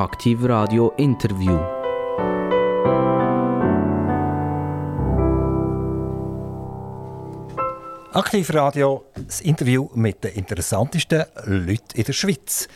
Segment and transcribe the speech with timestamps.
[0.00, 1.58] Aktiv Radio Interview.
[8.14, 12.66] Aktiv Radio, das Interview mit den interessantesten Leuten in der Schweiz.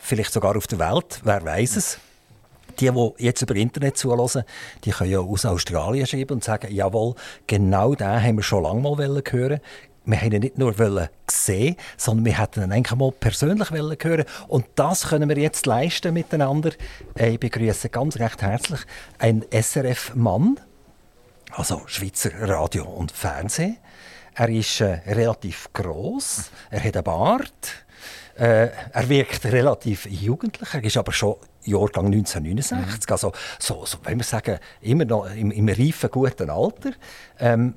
[0.00, 1.98] Vielleicht sogar auf der Welt, wer weiß es.
[2.80, 4.42] Die, die jetzt über Internet zuhören,
[4.84, 7.14] die können ja aus Australien schreiben und sagen, jawohl,
[7.46, 9.60] genau den haben wir schon lange mal hören
[10.04, 10.74] wir haben ihn nicht nur
[11.30, 16.14] sehen, sondern wir hätten ihn eigentlich mal persönlich hören Und das können wir jetzt leisten
[16.14, 16.70] miteinander.
[17.16, 18.80] Ich begrüße ganz recht herzlich
[19.18, 20.58] einen SRF-Mann,
[21.52, 23.78] also Schweizer Radio und Fernsehen.
[24.34, 27.84] Er ist äh, relativ groß, er hat einen Bart,
[28.36, 33.12] äh, er wirkt relativ jugendlich, er ist aber schon Jahrgang 1969, mhm.
[33.12, 36.92] also so, so, wenn wir sagen, immer noch im, im reifen, guten Alter.
[37.38, 37.74] Ähm,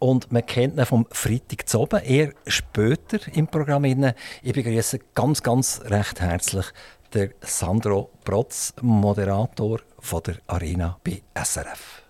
[0.00, 3.84] und man kennt ihn vom Freitag zu oben, eher später im Programm.
[3.84, 6.66] Ich begrüße ganz, ganz recht herzlich
[7.14, 12.02] den Sandro Protz, Moderator von der Arena bei SRF.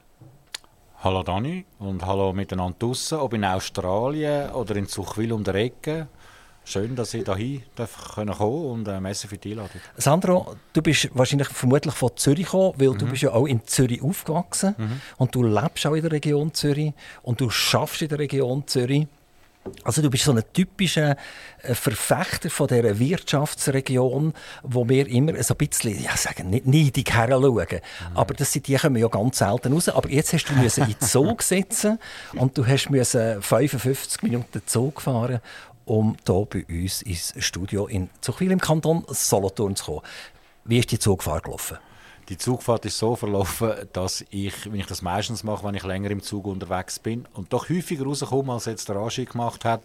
[1.02, 6.08] Hallo Dani und hallo miteinander draussen, ob in Australien oder in Zuchwil um der Ecke.
[6.70, 7.62] Schön, dass ich hierhin
[8.14, 9.80] kommen und äh, Messe für die Einladung.
[9.96, 12.98] Sandro, du bist wahrscheinlich vermutlich von Zürich gekommen, weil mhm.
[12.98, 15.00] du bist ja auch in Zürich aufgewachsen mhm.
[15.16, 19.08] und du lebst auch in der Region Zürich und du schaffst in der Region Zürich.
[19.82, 21.16] Also du bist so ein typischer
[21.62, 27.12] äh, Verfechter von dieser Wirtschaftsregion, wo wir immer so ein bisschen, ja sagen, nicht neidig
[27.12, 27.66] heranschauen.
[27.68, 28.16] Mhm.
[28.16, 29.88] Aber das, die kommen ja ganz selten raus.
[29.88, 31.98] Aber jetzt hast du in den Zug sitzen
[32.34, 35.40] und du hast 55 Minuten Zug fahren
[35.91, 40.00] um hier bei uns ins Studio in Zuchwil im Kanton Solothurn zu kommen.
[40.64, 41.78] Wie ist die Zugfahrt gelaufen?
[42.28, 46.12] Die Zugfahrt ist so verlaufen, dass ich, wenn ich das meistens mache, wenn ich länger
[46.12, 49.83] im Zug unterwegs bin und doch häufiger rauskomme, als jetzt der Aschi gemacht hat,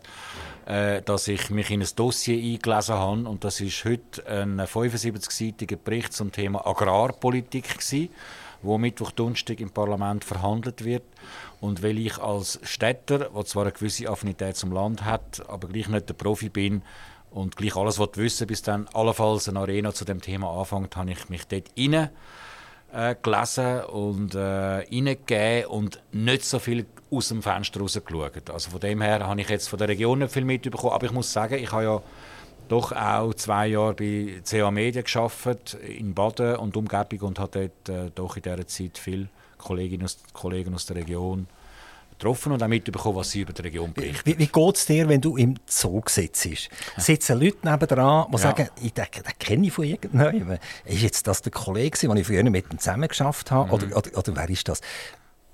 [0.67, 3.27] äh, dass ich mich in ein Dossier eingelesen habe.
[3.27, 8.09] Und das ist heute ein 75-seitiger Bericht zum Thema Agrarpolitik gewesen,
[8.65, 11.03] wo Mittwoch Donnerstag im Parlament verhandelt wird.
[11.61, 15.87] Und weil ich als Städter, der zwar eine gewisse Affinität zum Land hat, aber gleich
[15.87, 16.81] nicht der Profi bin
[17.31, 21.29] und gleich alles wissen bis dann allenfalls eine Arena zu dem Thema anfängt, habe ich
[21.29, 22.09] mich dort rein
[22.93, 28.49] äh, gelesen und äh, und nicht so viel aus dem Fenster rausgeschaut.
[28.49, 31.11] Also von dem her habe ich jetzt von der Region nicht viel mitbekommen, aber ich
[31.11, 32.01] muss sagen, ich habe ja
[32.67, 37.97] doch auch zwei Jahre bei CA Media geschafft in Baden und Umgebung und habe dort
[37.97, 39.27] äh, doch in dieser Zeit viel
[39.57, 41.47] Kolleginnen und Kollegen aus der Region
[42.17, 44.21] getroffen und auch mitbekommen, was sie über die Region berichten.
[44.25, 46.47] Wie, wie geht es dir, wenn du im Zug sitzt?
[46.97, 48.37] Sitzen Leute nebenan, die ja.
[48.37, 50.57] sagen, ich, den, den kenne ich von irgendjemandem.
[50.85, 53.67] Ist jetzt das der Kollege, den ich früher mit ihm zusammen geschafft habe?
[53.67, 53.73] Mhm.
[53.73, 54.81] Oder, oder, oder wer ist das?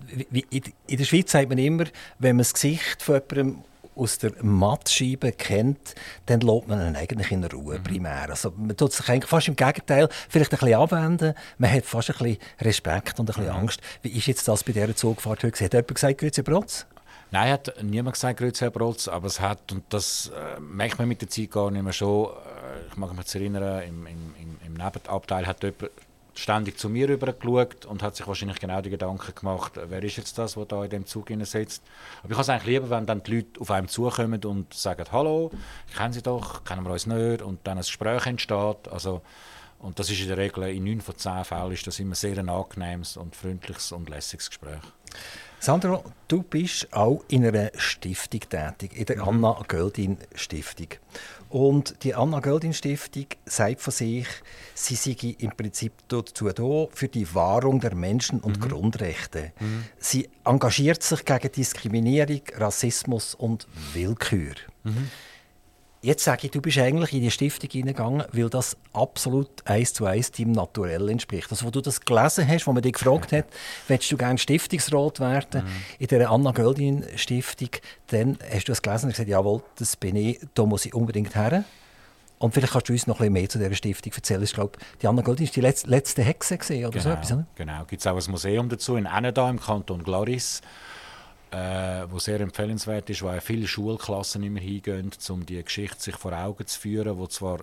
[0.09, 1.85] in der Schweiz sagt man immer,
[2.17, 3.63] wenn man das Gesicht von jemandem
[3.95, 7.83] aus der Mattscheibe kennt, dann lässt man ihn eigentlich in Ruhe mhm.
[7.83, 8.29] primär.
[8.29, 11.33] Also man tut sich eigentlich fast im Gegenteil vielleicht ein bisschen abwenden.
[11.57, 13.59] Man hat fast ein bisschen Respekt und ein bisschen mhm.
[13.59, 13.81] Angst.
[14.01, 15.63] Wie ist jetzt das bei dieser Zugfahrt heute?
[15.63, 16.85] Hat jemand gesagt, Grüezi Brotz?
[17.31, 21.21] Nein, hat niemand gesagt, Grüezi Brotz, aber es hat, und das äh, merkt man mit
[21.21, 25.47] der Zeit gar nicht mehr schon, äh, ich mag mich erinnern, im, im, im Nebenabteil
[25.47, 25.91] hat jemand
[26.33, 30.17] ständig zu mir rüber geschaut und hat sich wahrscheinlich genau die Gedanken gemacht, wer ist
[30.17, 31.83] jetzt das, der da in dem Zug sitzt.
[32.23, 35.05] Aber ich habe es eigentlich lieber, wenn dann die Leute auf einem zukommen und sagen,
[35.11, 35.51] hallo,
[35.89, 38.87] ich kenne Sie doch, kennen wir uns nicht und dann ein Gespräch entsteht.
[38.89, 39.21] Also,
[39.79, 42.37] und das ist in der Regel, in neun von zehn Fällen ist das immer sehr
[42.37, 44.81] ein angenehmes und freundliches und lässiges Gespräch.
[45.63, 49.45] Sandro, du bist auch in einer Stiftung tätig, in der mhm.
[49.45, 50.87] Anna Göldin Stiftung.
[51.49, 54.25] Und die Anna Göldin Stiftung sagt von sich,
[54.73, 58.69] sie sei im Prinzip dazu da für die Wahrung der Menschen und mhm.
[58.69, 59.51] Grundrechte.
[59.59, 59.83] Mhm.
[59.99, 64.55] Sie engagiert sich gegen Diskriminierung, Rassismus und Willkür.
[64.83, 65.11] Mhm.
[66.03, 70.05] Jetzt sage ich, du bist eigentlich in die Stiftung hineingegangen, weil das absolut eins zu
[70.05, 71.51] eins deinem Naturell entspricht.
[71.51, 73.45] Also, wo du das gelesen hast, wo man dich gefragt hat,
[73.87, 75.69] willst du gerne Stiftungsrat werden mhm.
[75.99, 77.69] in der Anna Göldin Stiftung,
[78.07, 81.35] dann hast du das gelesen und gesagt, jawohl, das bin ich, da muss ich unbedingt
[81.35, 81.65] her.
[82.39, 84.41] Und vielleicht kannst du uns noch ein bisschen mehr zu dieser Stiftung erzählen.
[84.41, 87.31] Ich glaube, die Anna Göldin ist die letzte, letzte Hexe gesehen oder genau, so etwas.
[87.31, 87.45] Oder?
[87.53, 90.61] Genau, gibt es auch ein Museum dazu in Eneda im Kanton Glaris
[91.51, 96.33] äh, wo sehr empfehlenswert ist, wo viele Schulklassen immer hingehen, um die Geschichte sich vor
[96.33, 97.59] Augen zu führen, wo zwar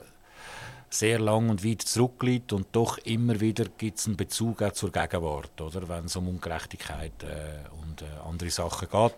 [0.91, 4.91] sehr lang und weit zurückliegt und doch immer wieder gibt es einen Bezug auch zur
[4.91, 9.15] Gegenwart, oder, wenn es um Ungerechtigkeit äh, und äh, andere Sachen geht.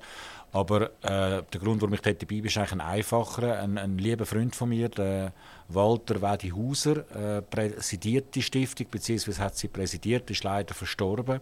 [0.52, 3.60] Aber äh, der Grund, warum ich dabei bin, ist eigentlich ein einfacher.
[3.60, 5.32] Ein, ein lieber Freund von mir, der
[5.68, 11.40] Walter Wedi-Hauser, äh, präsidiert die Stiftung, beziehungsweise hat sie präsidiert, ist leider verstorben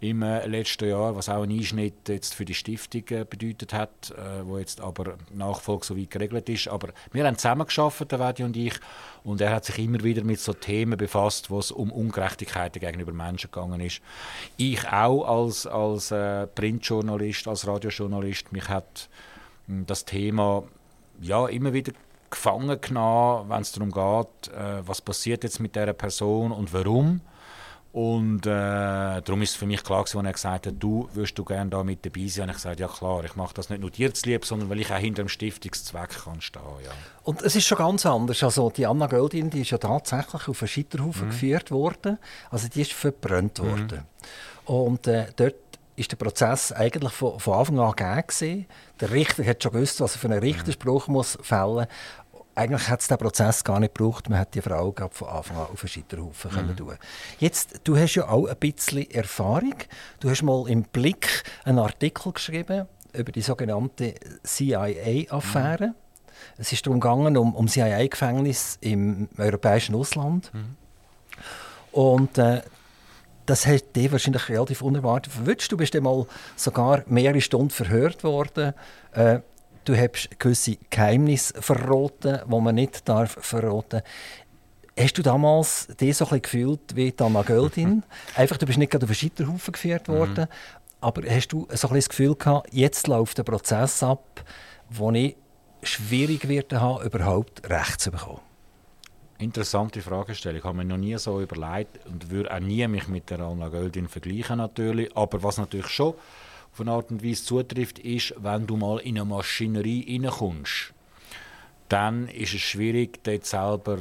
[0.00, 4.10] im äh, letzten Jahr, was auch ein Einschnitt jetzt für die Stiftung äh, bedeutet hat,
[4.10, 6.68] äh, wo jetzt aber Nachfolge so weit geregelt ist.
[6.68, 8.74] Aber wir haben zusammen geschafft, der Wadi und ich,
[9.24, 13.12] und er hat sich immer wieder mit so Themen befasst, wo es um Ungerechtigkeiten gegenüber
[13.12, 14.02] Menschen gegangen ist.
[14.56, 16.08] Ich auch als als
[16.54, 19.08] Printjournalist, als Radiojournalist, mich hat
[19.66, 20.64] hm, das Thema
[21.20, 21.92] ja immer wieder
[22.28, 24.50] gefangen genommen, wenn es darum geht,
[24.84, 27.20] was passiert jetzt mit der Person und warum.
[27.96, 31.46] Und äh, darum ist es für mich klar, als er gesagt hat, du würdest du
[31.46, 32.42] gerne da mit dabei sein.
[32.42, 34.80] Und ich gesagt, ja klar, ich mache das nicht nur dir zu lieb, sondern weil
[34.80, 36.90] ich auch hinter dem Stiftungszweck kann stehen ja.
[37.22, 38.42] Und es ist schon ganz anders.
[38.42, 41.30] Also die Anna Göldin, die ist ja tatsächlich auf einen Scheiterhaufen mhm.
[41.30, 42.18] geführt worden.
[42.50, 43.70] Also die ist verbrannt mhm.
[43.70, 44.02] worden.
[44.66, 45.54] Und äh, dort
[45.96, 48.66] ist der Prozess eigentlich von, von Anfang an gegeben.
[49.00, 51.14] Der Richter hat schon gewusst, was er für einen Richterspruch mhm.
[51.14, 51.86] muss fällen
[52.56, 54.28] eigentlich hat es diesen Prozess gar nicht gebraucht.
[54.30, 56.54] Man hat die Frau von Anfang an auf einen Scheiterhaufen mhm.
[56.54, 56.94] können tun.
[57.38, 59.74] Jetzt, du hast ja auch ein bisschen Erfahrung.
[60.20, 65.88] Du hast mal im Blick einen Artikel geschrieben über die sogenannte CIA-Affäre.
[65.88, 65.94] Mhm.
[66.56, 70.50] Es ist darum gegangen, um, um CIA-Gefängnis im europäischen Ausland.
[70.54, 70.76] Mhm.
[71.92, 72.62] Und äh,
[73.44, 75.70] das hat dich wahrscheinlich relativ unerwartet verwünscht.
[75.70, 76.26] Du bist einmal
[76.56, 78.72] sogar mehrere Stunden verhört worden.
[79.12, 79.40] Äh,
[79.86, 84.02] du hast gewisse Geheimnisse verraten, die man nicht darf verraten
[84.98, 88.02] Hast du damals dich so ein bisschen gefühlt wie Anna Göldin?
[88.34, 90.76] Einfach, du bist nicht gerade auf den Scheiterhaufen geführt worden, mhm.
[91.02, 94.42] aber hast du so ein bisschen das Gefühl gehabt, jetzt läuft der Prozess ab,
[94.88, 95.36] wo ich
[95.82, 98.40] schwierig wird haben, überhaupt Recht zu bekommen?
[99.38, 100.58] Interessante Fragestellung.
[100.58, 103.68] Ich habe mir noch nie so überlegt und würde auch nie mich mit der Anna
[103.68, 105.14] Göldin vergleichen natürlich.
[105.14, 106.14] Aber was natürlich schon
[106.76, 110.92] auf eine Art und Weise zutrifft, ist, wenn du mal in eine Maschinerie reinkommst,
[111.88, 113.98] dann ist es schwierig, dort selber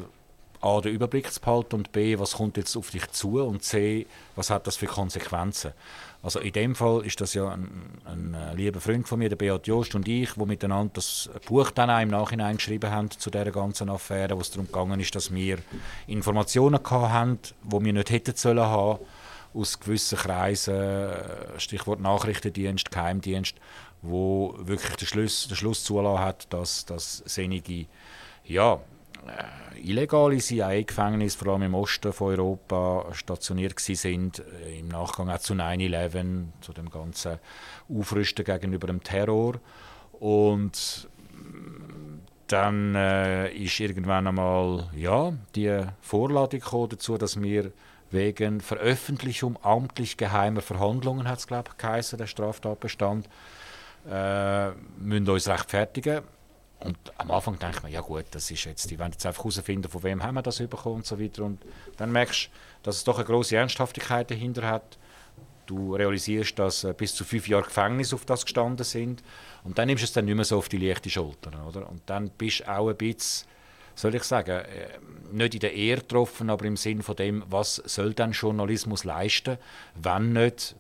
[0.60, 4.08] A, den Überblick zu behalten und B, was kommt jetzt auf dich zu und C,
[4.36, 5.72] was hat das für Konsequenzen.
[6.22, 7.70] Also in dem Fall ist das ja ein,
[8.04, 11.72] ein äh, lieber Freund von mir, der Beat Jost und ich, wo miteinander das Buch
[11.72, 15.16] dann auch im Nachhinein geschrieben haben zu dieser ganzen Affäre, wo es darum gegangen ist,
[15.16, 15.60] dass wir
[16.08, 19.00] Informationen hatten, die wir nicht hätten sollen haben
[19.56, 23.56] aus gewissen Kreisen, äh, Stichwort Nachrichtendienst, Geheimdienst,
[24.02, 27.24] wo wirklich der Schluss, der Schluss zulassen hat, dass, dass
[28.44, 28.80] ja,
[29.28, 35.40] äh, illegale CIA-Gefängnisse, vor allem im Osten von Europa, stationiert sind, äh, im Nachgang auch
[35.40, 37.40] zu 9-11, zu dem ganzen
[37.90, 39.56] Aufrüsten gegenüber dem Terror.
[40.20, 41.08] Und
[42.48, 47.72] dann äh, ist irgendwann einmal ja, die Vorladung dazu, dass wir
[48.16, 53.30] wegen Veröffentlichung amtlich geheimer Verhandlungen, hat es glaube ich geheißen, der Straftatbestand,
[54.10, 56.22] äh, müssen uns rechtfertigen.
[56.80, 59.90] Und am Anfang denkt man, ja gut, das ist jetzt, die wollen jetzt einfach herausfinden,
[59.90, 61.44] von wem haben wir das bekommen und so weiter.
[61.44, 61.62] Und
[61.98, 62.50] dann merkst du,
[62.84, 64.98] dass es doch eine große Ernsthaftigkeit dahinter hat.
[65.66, 69.24] Du realisierst, dass äh, bis zu fünf Jahre Gefängnis auf das gestanden sind.
[69.64, 71.52] Und dann nimmst du es dann nicht mehr so auf die leichte Schulter.
[71.68, 71.90] Oder?
[71.90, 73.48] Und dann bist du auch ein bisschen
[73.96, 75.00] soll ich sagen, äh,
[75.32, 79.58] nicht in der Ehre getroffen, aber im Sinn von dem, was soll denn Journalismus leisten,
[79.96, 80.76] wenn nicht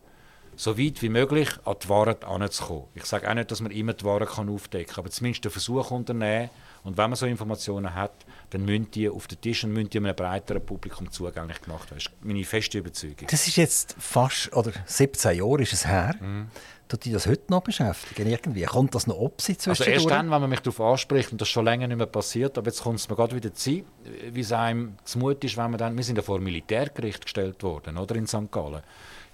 [0.57, 2.85] so weit wie möglich an die Wahrheit anzukommen.
[2.93, 5.51] Ich sage auch nicht, dass man immer die Wahrheit kann aufdecken kann, aber zumindest den
[5.51, 6.49] Versuch unternehmen.
[6.83, 8.13] Und wenn man so Informationen hat,
[8.51, 11.97] dann müssen die auf den Tisch und müssen die einem breiteren Publikum zugänglich gemacht werden.
[12.03, 13.27] Das ist meine feste Überzeugung.
[13.29, 16.15] Das ist jetzt fast, oder 17 Jahre ist es her.
[16.21, 16.47] Mhm.
[16.87, 18.29] Tut dich das heute noch beschäftigen?
[18.29, 18.63] Irgendwie?
[18.63, 21.47] Kommt das noch ob sie Also erst dann, wenn man mich darauf anspricht, und das
[21.47, 23.83] ist schon länger nicht mehr passiert, aber jetzt kommt es mir gerade wieder zu
[24.31, 27.97] wie es einem zumut ist, wenn man dann, wir sind ja vor Militärgericht gestellt worden,
[27.97, 28.51] oder, in St.
[28.51, 28.81] Gallen.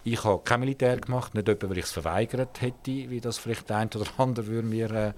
[0.03, 3.69] Ich habe kein Militär gemacht, nicht etwa, weil ich es verweigert hätte, wie das vielleicht
[3.69, 5.13] der eine oder andere würde mir äh,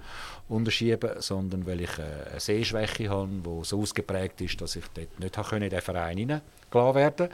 [0.48, 5.18] unterschieben sondern weil ich äh, eine Sehschwäche habe, die so ausgeprägt ist, dass ich dort
[5.20, 7.28] nicht habe können, in den Verein hineingelassen werden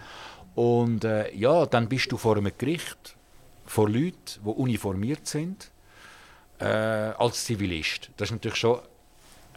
[0.55, 3.17] Und äh, ja, dann bist du vor einem Gericht,
[3.71, 5.71] vor Leuten, die uniformiert sind,
[6.59, 8.11] äh, als Zivilist.
[8.17, 8.81] Das ist natürlich schon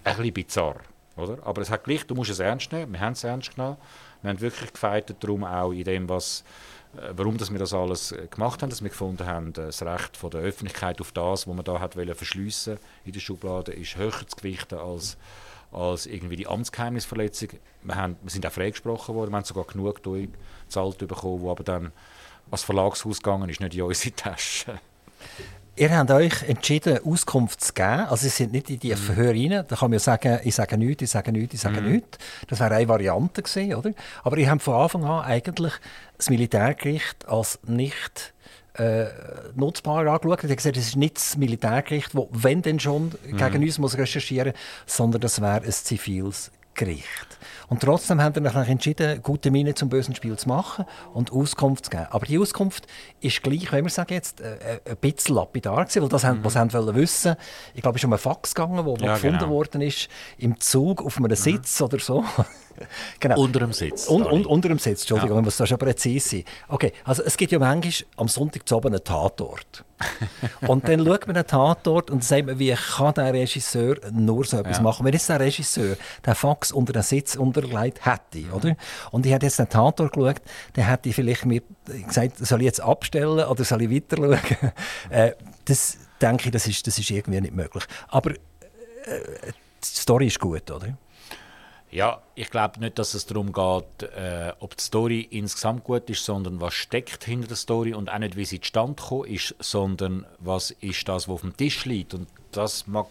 [0.03, 0.75] ein bisschen bizarr.
[1.17, 1.39] Oder?
[1.43, 2.93] Aber es hat gleich, du musst es ernst nehmen.
[2.93, 3.77] Wir haben es ernst genommen.
[4.21, 6.43] Wir haben wirklich gefeitet darum auch in dem, was
[6.95, 9.81] äh, warum dass wir das alles äh, gemacht haben, dass wir gefunden haben, äh, das
[9.81, 13.97] Recht von der Öffentlichkeit auf das, was man da hat verschliessen in der Schublade, ist
[13.97, 15.17] höher zu gewichten als,
[15.71, 17.49] als irgendwie die Amtsgeheimnisverletzung.
[17.81, 21.63] Wir, haben, wir sind auch freigesprochen worden, wir haben sogar genug gezahlt bekommen, wo aber
[21.63, 21.91] dann
[22.51, 24.79] als Verlagshaus gegangen ist, nicht in unsere Tasche.
[25.75, 28.05] Ihr habt euch entschieden, Auskunft zu geben.
[28.07, 28.97] Also, ihr sind nicht in die mhm.
[28.97, 29.65] Verhöre rein.
[29.67, 31.93] Da kann man ja sagen, ich sage nichts, ich sage nichts, ich sage mhm.
[31.93, 32.19] nichts.
[32.47, 33.91] Das wäre eine Variante gewesen, oder?
[34.23, 35.73] Aber ihr habt von Anfang an eigentlich
[36.15, 38.35] das Militärgericht als nicht
[38.75, 39.05] äh,
[39.55, 40.43] nutzbar angeschaut.
[40.43, 43.37] Ihr habt gesagt, es ist nicht das Militärgericht, das, wenn denn schon, mhm.
[43.37, 47.39] gegen uns muss recherchieren muss, sondern das wäre ein ziviles Gericht.
[47.67, 51.91] Und trotzdem haben wir entschieden, gute Miene zum bösen Spiel zu machen und Auskunft zu
[51.91, 52.07] geben.
[52.09, 52.87] Aber die Auskunft
[53.21, 56.39] ist gleich, wenn wir sagen jetzt, äh, äh, ein bisschen lapidar gewesen, weil das, mhm.
[56.43, 57.35] was sie wollen wissen.
[57.73, 59.51] Ich glaube, es ist um einen Fax gegangen, wo ja, gefunden genau.
[59.51, 61.35] worden ist im Zug auf einem mhm.
[61.35, 62.23] Sitz oder so.
[63.19, 63.39] genau.
[63.39, 64.07] Unter dem Sitz.
[64.09, 65.41] Un, un, unter dem Sitz, Entschuldigung, ja.
[65.41, 66.43] muss da schon präzise sein.
[66.67, 69.85] Okay, also es gibt ja manchmal am Sonntag zu oben einen Tatort.
[70.67, 74.57] und dann schaut man einen Tatort und sagt man, wie kann der Regisseur nur so
[74.57, 74.83] etwas ja.
[74.83, 75.05] machen?
[75.05, 78.53] Wenn jetzt der Regisseur den Fax unter den Sitz unterlegt hätte, mhm.
[78.53, 78.75] oder?
[79.11, 80.41] Und ich hätte jetzt den Tatort geschaut,
[80.73, 84.71] dann hätte ich vielleicht mir gesagt, soll ich jetzt abstellen oder soll ich weiter schauen?
[85.09, 85.31] äh,
[85.65, 87.83] das denke ich, das ist, das ist irgendwie nicht möglich.
[88.07, 88.35] Aber äh,
[89.83, 90.97] die Story ist gut, oder?
[91.93, 96.25] Ja, ich glaube nicht, dass es darum geht, äh, ob die Story insgesamt gut ist,
[96.25, 100.25] sondern was steckt hinter der Story und auch nicht, wie sie zustande gekommen ist, sondern
[100.39, 102.15] was ist das, was auf dem Tisch liegt.
[102.15, 103.05] Und das mag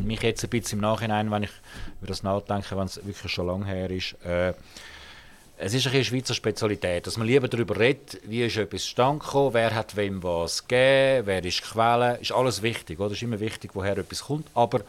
[0.00, 1.50] mich jetzt ein bisschen im Nachhinein, wenn ich
[2.00, 4.54] über das nachdenke, wenn es wirklich schon lange her ist, äh,
[5.58, 9.54] es ist eine Schweizer Spezialität, dass man lieber darüber redet, wie ist etwas zustande gekommen,
[9.54, 13.12] wer hat wem was gegeben, wer ist die Quelle, ist alles wichtig, oder?
[13.12, 14.80] Ist immer wichtig, woher etwas kommt, aber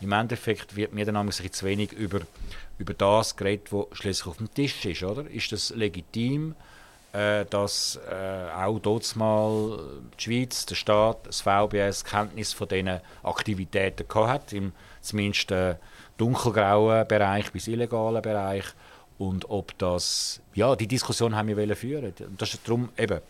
[0.00, 2.22] im Endeffekt wird mir dann ein bisschen zu wenig über
[2.78, 5.02] über das geredet, was schließlich auf dem Tisch ist.
[5.02, 5.28] Oder?
[5.30, 6.54] Ist das legitim,
[7.48, 9.78] dass äh, auch dort mal
[10.18, 15.76] die Schweiz, der Staat, das VBS Kenntnis von diesen Aktivitäten hat, im zumindest äh,
[16.18, 18.64] dunkelgrauen Bereich bis illegalen Bereich
[19.18, 22.12] und ob das, ja, die Diskussion haben wir führen.
[22.36, 23.20] Das ist darum eben,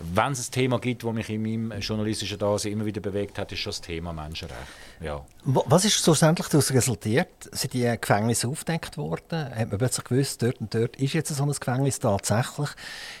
[0.00, 3.52] wenn es ein Thema gibt, das mich in meinem journalistischen Dasein immer wieder bewegt hat,
[3.52, 4.58] ist schon das Thema Menschenrecht.
[5.00, 5.24] Ja.
[5.44, 7.28] Was ist schlussendlich daraus resultiert?
[7.52, 9.54] Sind die Gefängnisse aufgedeckt worden?
[9.54, 12.70] Hat man plötzlich gewusst, dort und dort ist jetzt so ein Gefängnis tatsächlich?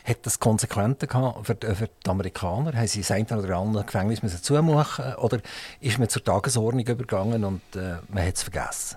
[0.04, 2.74] Hat das Konsequenzen gehabt für, die, für die Amerikaner?
[2.74, 5.40] Haben sie das eine oder andere Gefängnis müssen zumachen Oder
[5.80, 8.96] ist man zur Tagesordnung übergegangen und äh, man hat es vergessen?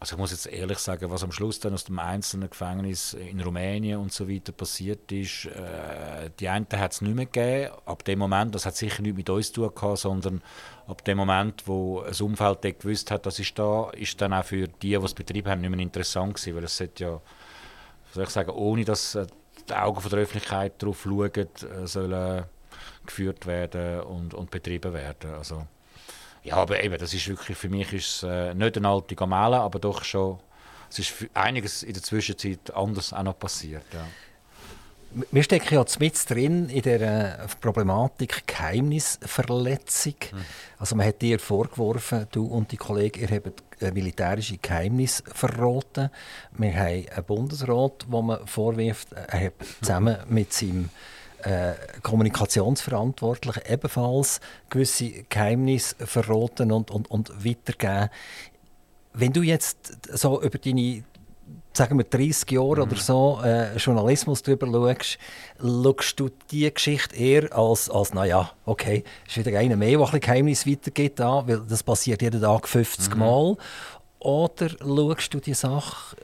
[0.00, 3.40] Also ich muss jetzt ehrlich sagen, was am Schluss dann aus dem einzelnen Gefängnis in
[3.40, 7.72] Rumänien und so weiter passiert ist, äh, die einen hat es nicht mehr gegeben.
[7.84, 10.40] Ab dem Moment, das hat sicher nichts mit uns zu tun gehabt, sondern
[10.86, 14.68] ab dem Moment, wo ein Umfeld gewusst hat, das ist da, ist dann auch für
[14.68, 17.20] die, die es betrieben haben, nicht mehr interessant gewesen, weil es sollte ja,
[18.12, 19.26] soll ich sagen, ohne dass äh,
[19.68, 22.44] die Augen von der Öffentlichkeit darauf schauen, äh, sollen
[23.04, 25.34] geführt werden und, und betrieben werden.
[25.34, 25.66] Also,
[26.48, 29.78] ja, aber eben, das ist wirklich, für mich ist äh, nicht eine alte Gamelle, aber
[29.78, 30.38] doch schon,
[30.90, 33.84] es ist einiges in der Zwischenzeit anders auch noch passiert.
[33.92, 34.06] Ja.
[35.30, 40.14] Wir stecken ja mit drin in der äh, Problematik Geheimnisverletzung.
[40.30, 40.44] Hm.
[40.78, 43.62] Also man hat dir vorgeworfen, du und die Kollegen, ihr habt
[43.94, 46.10] militärische Geheimnisse verraten.
[46.52, 50.90] Wir haben einen Bundesrat, wo man vorwirft, er hat zusammen mit seinem
[51.48, 54.40] äh, Kommunikationsverantwortlichen ebenfalls
[54.70, 58.10] gewisse Geheimnisse verraten und, und, und weitergeben.
[59.14, 61.04] Wenn du jetzt so über deine
[61.72, 62.82] sagen wir 30 Jahre mhm.
[62.82, 65.18] oder so äh, Journalismus drüber schaust,
[65.60, 70.20] schaust du diese Geschichte eher als, als naja, okay, ist wieder einer mehr, der ein
[70.20, 73.20] Geheimnis weitergeht, an, weil das passiert jeden Tag 50 mhm.
[73.20, 73.56] Mal.
[74.18, 76.16] Oder schaust du die Sache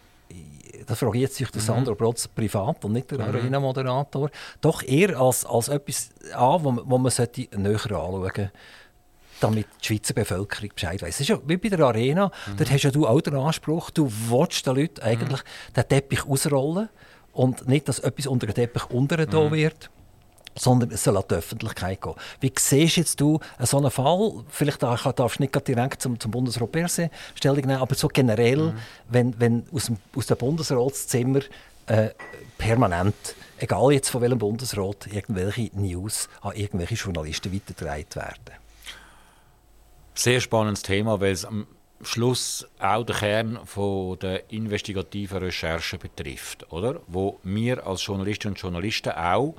[0.87, 1.61] das frage ich jetzt sich der.
[1.61, 3.35] Sandro Brotz privat und nicht der mhm.
[3.35, 8.53] Arena-Moderator, doch eher als, als etwas an, wo, wo man sollte näher anschauen sollte
[9.41, 11.17] damit die Schweizer Bevölkerung Bescheid weiß.
[11.17, 12.57] Es ist ja wie bei der Arena, mhm.
[12.57, 15.75] dort hast ja du auch den Anspruch, du willst den Leuten eigentlich mhm.
[15.77, 16.89] den Teppich ausrollen
[17.33, 19.53] und nicht, dass etwas unter den Teppich unter mhm.
[19.53, 19.91] wird
[20.55, 22.15] sondern es soll an die Öffentlichkeit gehen.
[22.41, 24.45] Wie siehst jetzt du so einen Fall?
[24.49, 28.73] Vielleicht darfst du nicht direkt zum, zum Bundesrat per se Stellung nehmen, aber so generell,
[28.73, 28.79] mhm.
[29.09, 31.41] wenn, wenn aus dem, aus dem Bundesratszimmer
[31.87, 32.11] äh,
[32.59, 33.15] permanent,
[33.59, 38.65] egal jetzt von welchem Bundesrat, irgendwelche News an irgendwelche Journalisten weitergetragen werden.
[40.15, 41.67] Sehr spannendes Thema, weil es am
[42.03, 47.01] Schluss auch den Kern von der investigativen Recherche betrifft, oder?
[47.07, 49.55] Wo wir als Journalistinnen und Journalisten auch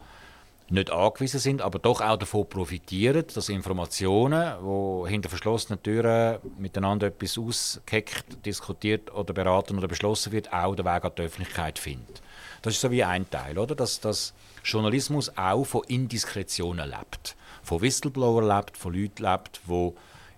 [0.70, 7.08] nicht angewiesen sind, aber doch auch davon profitieren, dass Informationen, die hinter verschlossenen Türen miteinander
[7.08, 12.14] etwas ausgeheckt, diskutiert oder beraten oder beschlossen wird, auch den Weg an die Öffentlichkeit finden.
[12.62, 13.76] Das ist so wie ein Teil, oder?
[13.76, 19.94] Dass, dass Journalismus auch von Indiskretionen lebt, von Whistleblower lebt, von Leuten lebt, die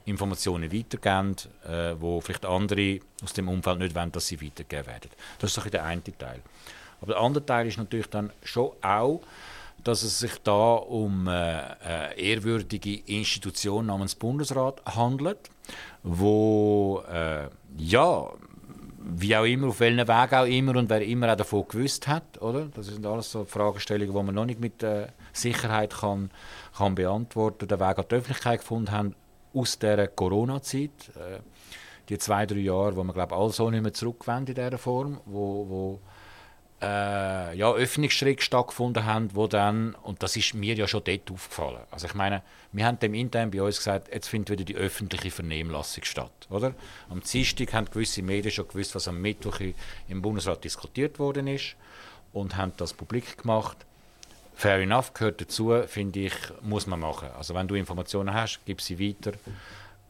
[0.10, 5.12] Informationen weitergeben, äh, wo vielleicht andere aus dem Umfeld nicht wollen, dass sie weitergegeben werden.
[5.39, 6.41] Das ist so der eine Teil.
[7.00, 9.22] Aber der andere Teil ist natürlich dann schon auch,
[9.88, 11.77] dass es sich da um eine
[12.15, 15.50] äh, ehrwürdige Institution namens Bundesrat handelt,
[16.03, 18.29] wo äh, ja
[19.10, 22.41] wie auch immer, auf welchen Weg auch immer und wer immer auch davon gewusst hat,
[22.41, 22.65] oder?
[22.74, 26.29] Das sind alles so Fragestellungen, die man noch nicht mit äh, Sicherheit kann,
[26.77, 29.15] kann beantworten, den Weg an die Öffentlichkeit gefunden haben
[29.53, 30.91] aus der Corona-Zeit.
[31.15, 31.39] Äh,
[32.10, 35.20] die zwei, drei Jahre, wo man glaube alle so nicht mehr zurückwenden in dieser Form,
[35.25, 36.00] wo, wo
[36.81, 41.81] äh, ja, Öffnungsschritte stattgefunden haben, wo dann, und das ist mir ja schon dort aufgefallen,
[41.89, 45.31] also ich meine, wir haben dem intern bei uns gesagt, jetzt findet wieder die öffentliche
[45.31, 46.74] Vernehmlassung statt, oder?
[47.10, 49.60] Am Dienstag haben gewisse Medien schon gewusst, was am Mittwoch
[50.07, 51.75] im Bundesrat diskutiert worden ist
[52.34, 53.77] und haben das publik gemacht.
[54.53, 57.29] Fair enough, gehört dazu, finde ich, muss man machen.
[57.38, 59.34] Also wenn du Informationen hast, gib sie weiter.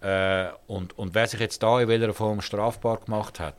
[0.01, 3.55] Äh, und, und wer sich jetzt da in welcher Form strafbar gemacht hat,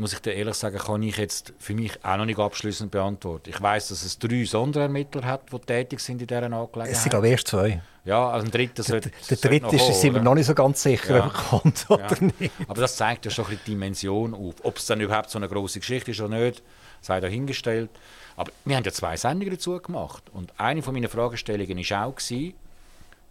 [0.00, 3.50] muss ich dir ehrlich sagen, kann ich jetzt für mich auch noch nicht abschließend beantworten.
[3.50, 6.90] Ich weiß, dass es drei Sonderermittler hat, die tätig sind in dieser Angelegenheit.
[6.90, 7.80] Es sind glaube erst zwei.
[8.04, 10.82] Ja, also ein dritter sollte Der, der dritte ist, sind wir noch nicht so ganz
[10.82, 11.26] sicher, ja.
[11.26, 12.30] ob er kommt oder ja.
[12.38, 12.52] nicht.
[12.68, 14.54] Aber das zeigt ja schon ein bisschen die Dimension auf.
[14.62, 16.62] Ob es dann überhaupt so eine große Geschichte ist oder nicht,
[17.00, 17.90] sei dahingestellt.
[18.36, 20.22] Aber wir haben ja zwei Sendungen dazu gemacht.
[20.32, 22.54] Und eine von meinen Fragestellungen war auch, gewesen,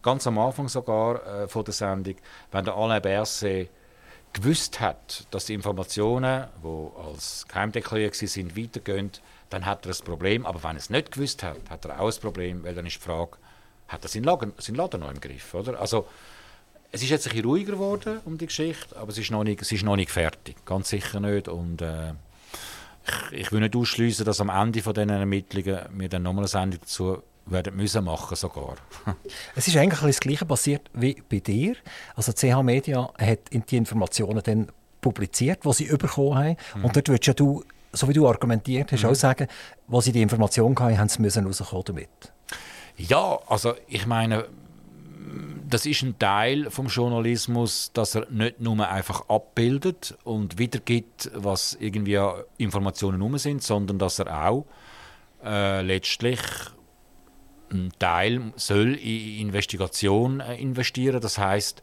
[0.02, 2.16] ganz am Anfang sogar äh, von der Sendung,
[2.52, 3.70] wenn der Alain Berset
[4.36, 9.12] gewusst hat, dass die Informationen, die als geheimdeklariert sind, weitergehen,
[9.50, 10.46] dann hat er ein Problem.
[10.46, 12.98] Aber wenn er es nicht gewusst hat, hat er auch ein Problem, weil dann ist
[12.98, 13.38] die Frage,
[13.88, 15.54] hat er seinen Laden, seinen Laden noch im Griff?
[15.54, 15.80] Oder?
[15.80, 16.08] Also,
[16.92, 19.62] es ist jetzt ein bisschen ruhiger geworden um die Geschichte, aber es ist noch nicht,
[19.62, 21.48] es ist noch nicht fertig, ganz sicher nicht.
[21.48, 22.14] Und äh,
[23.32, 26.48] ich, ich will nicht ausschließen, dass am Ende von diesen Ermittlungen wir dann nochmal eine
[26.48, 28.76] Sendung dazu werden müssen machen sogar.
[29.56, 31.76] es ist eigentlich das Gleiche passiert wie bei dir.
[32.16, 34.68] Also CH Media hat die Informationen dann
[35.02, 36.58] publiziert, die sie bekommen haben.
[36.76, 36.86] Mhm.
[36.86, 39.10] Und dort würdest ja du, so wie du argumentiert hast, mhm.
[39.10, 39.48] auch sagen,
[39.88, 42.10] wo sie die Informationen hatten, haben sie müssen rauskommen damit.
[42.98, 44.46] Ja, also ich meine,
[45.70, 51.76] das ist ein Teil vom Journalismus, dass er nicht nur einfach abbildet und wiedergibt, was
[51.80, 52.20] irgendwie
[52.58, 54.66] Informationen rum sind, sondern dass er auch
[55.44, 56.40] äh, letztlich
[57.72, 61.22] ein Teil soll in Investigation äh, investieren.
[61.22, 61.82] Das heißt,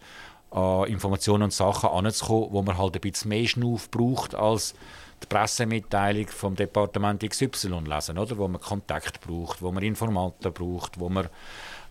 [0.51, 4.75] an Informationen und Sachen anzukommen, wo man halt ein bisschen mehr Schnuff braucht als
[5.23, 8.37] die Pressemitteilung vom Departement XY lesen, oder?
[8.37, 11.29] wo man Kontakt braucht, wo man Informanten braucht, wo man,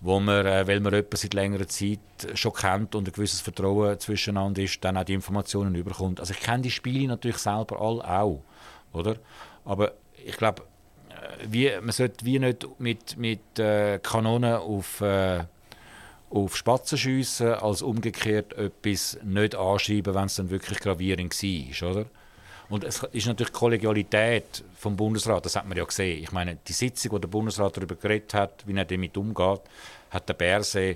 [0.02, 2.00] wo man äh, weil man jemanden seit längerer Zeit
[2.34, 6.20] schon kennt und ein gewisses Vertrauen zwischeneinander ist, dann auch die Informationen überkommt.
[6.20, 8.44] Also ich kenne die Spiele natürlich selber alle auch,
[8.94, 9.16] oder?
[9.64, 9.94] Aber
[10.24, 10.64] ich glaube,
[11.48, 15.44] wie, man sollte wie nicht mit, mit äh, Kanonen auf, äh,
[16.30, 21.92] auf Spatzen schiessen, als umgekehrt etwas nicht anschreiben, wenn es dann wirklich gravierend war.
[21.92, 22.06] Oder?
[22.70, 26.24] Und es ist natürlich Kollegialität vom Bundesrat, das hat man ja gesehen.
[26.24, 29.62] Ich meine, die Sitzung, wo der Bundesrat darüber geredet hat, wie er damit umgeht,
[30.10, 30.96] hat der Berse,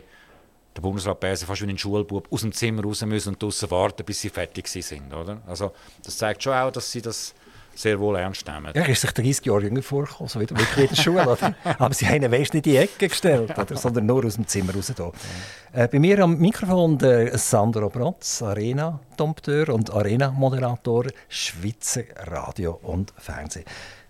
[0.74, 4.06] der Bundesrat Berse fast wie ein Schulbub aus dem Zimmer raus müssen und draußen warten,
[4.06, 5.14] bis sie fertig sind.
[5.46, 7.36] Also, das zeigt schon auch, dass sie das
[7.76, 8.72] sehr wohl ernst nehmen.
[8.74, 11.28] Ja, er ist sich 30 Jahre jünger vorgekommen, so wie in der Schule.
[11.28, 11.56] Oder?
[11.80, 13.78] Aber sie haben ihn weißt, nicht in die Ecke gestellt, oder?
[13.78, 14.92] sondern nur aus dem Zimmer raus.
[14.98, 15.12] Ja.
[15.74, 23.66] Äh, bei mir am Mikrofon der Sandro Brotz, Arena-Dompteur und Arena-Moderator, Schweizer Radio und Fernsehen.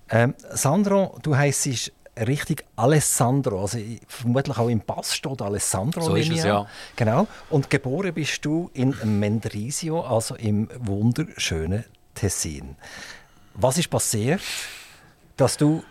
[0.09, 6.01] Ähm, Sandro, du heisst richtig Alessandro, also vermutlich auch im Pass steht Alessandro.
[6.01, 6.65] So ist es, ja.
[6.95, 7.27] Genau.
[7.49, 12.75] Und geboren bist du in Mendrisio, also im wunderschönen Tessin.
[13.57, 14.41] Was ist passiert,
[15.37, 15.81] dass du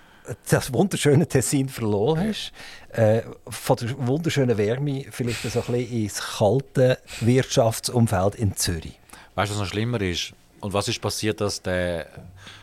[0.50, 2.52] das wunderschöne Tessin verloren hast,
[2.92, 8.98] äh, von der wunderschönen Wärme vielleicht so ein bisschen ins kalte Wirtschaftsumfeld in Zürich?
[9.34, 10.34] Weißt du, was noch schlimmer ist?
[10.60, 12.06] Und was ist passiert, dass der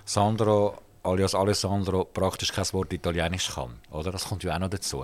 [0.06, 3.80] Sandro alias Alessandro praktisch kein Wort Italienisch kann?
[3.90, 4.12] Oder?
[4.12, 5.04] Das kommt ja auch noch dazu.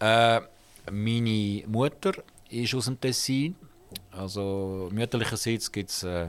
[0.00, 0.40] Äh,
[0.90, 2.12] meine Mutter
[2.48, 3.54] ist aus dem Tessin.
[4.10, 6.28] Also mütterlicherseits gibt es äh,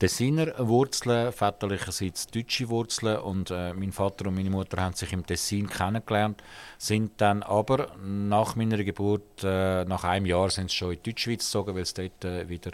[0.00, 5.26] Tessiner Wurzeln, väterlicherseits deutsche Wurzeln und äh, mein Vater und meine Mutter haben sich im
[5.26, 6.42] Tessin kennengelernt,
[6.78, 11.10] sind dann aber nach meiner Geburt, äh, nach einem Jahr sind sie schon in die
[11.10, 12.70] Deutschschweiz gezogen, weil sie dort äh, wieder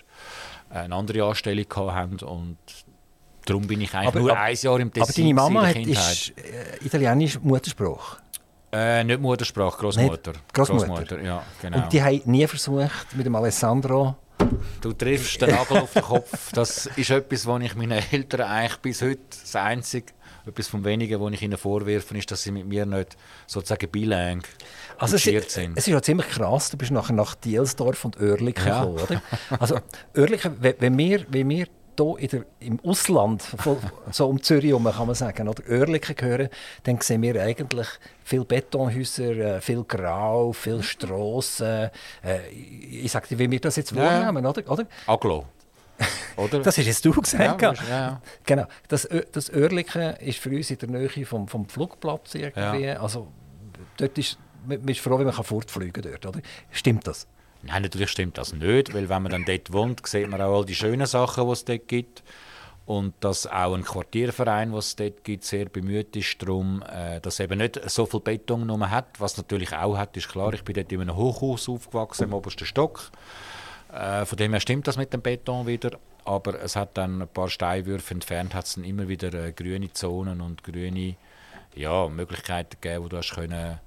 [0.71, 2.59] eine andere Anstellung hatten und
[3.45, 5.37] darum bin ich eigentlich aber, nur ab, ein Jahr im Tessin.
[5.37, 8.19] Aber deine Mama hat, ist äh, italienisch Muttersprache?
[8.71, 10.33] Äh, nicht Muttersprache, Großmutter.
[10.53, 10.87] Großmutter.
[10.87, 11.79] Großmutter, ja, genau.
[11.79, 14.15] Und die haben nie versucht, mit dem Alessandro
[14.81, 16.53] Du triffst den Nagel auf den Kopf.
[16.53, 20.13] Das ist etwas, was ich meinen Eltern eigentlich bis heute das Einzige,
[20.47, 24.43] etwas vom Wenigen, was ich ihnen vorwerfe, ist, dass sie mit mir nicht sozusagen bilang
[24.99, 25.77] also es, sind.
[25.77, 28.85] Es ist ja ziemlich krass, du bist nachher nach Dielsdorf und Oerlikon ja.
[28.85, 29.23] gekommen, oder?
[29.59, 29.81] Also
[30.17, 31.67] Oerlikon, wenn wir, wenn wir
[31.97, 33.43] hier in der, im Ausland,
[34.11, 36.49] so um Zürich herum, kann man sagen, oder Oerlikon gehören,
[36.85, 37.89] dann sehen wir eigentlich
[38.25, 41.91] viele Betonhäuser, äh, viel Grau, viele Strassen.
[42.23, 42.49] Äh,
[42.91, 44.03] ich sage dir, wie wir das jetzt ja.
[44.03, 44.71] wahrnehmen, oder?
[44.71, 44.87] oder?
[45.07, 45.47] Aglo.
[46.37, 46.61] Oder?
[46.61, 47.63] das ist jetzt du gesagt.
[47.63, 48.67] Ja, ja, Genau.
[48.89, 52.91] Das, das Oerlikon ist für uns in der Nähe vom, vom Flugplatz irgendwie.
[52.91, 53.29] Also,
[53.97, 56.41] dort ist, man ist froh, wenn man fortfliegen kann dort, oder?
[56.71, 57.27] Stimmt das?
[57.67, 60.65] Nein, natürlich stimmt das nicht, weil wenn man dann dort wohnt, sieht man auch all
[60.65, 62.23] die schönen Sachen, die es dort gibt.
[62.87, 67.41] Und dass auch ein Quartierverein, was es dort gibt, sehr bemüht ist darum, äh, dass
[67.41, 69.19] eben nicht so viel Beton nur hat.
[69.19, 72.65] Was natürlich auch hat, ist klar, ich bin dort in einem Hochhaus aufgewachsen, im obersten
[72.65, 73.11] Stock.
[73.93, 75.99] Äh, von dem her stimmt das mit dem Beton wieder.
[76.25, 79.93] Aber es hat dann ein paar Steinwürfe entfernt, hat es dann immer wieder äh, grüne
[79.93, 81.17] Zonen und grüne
[81.75, 83.81] ja, Möglichkeiten gegeben, wo du hast können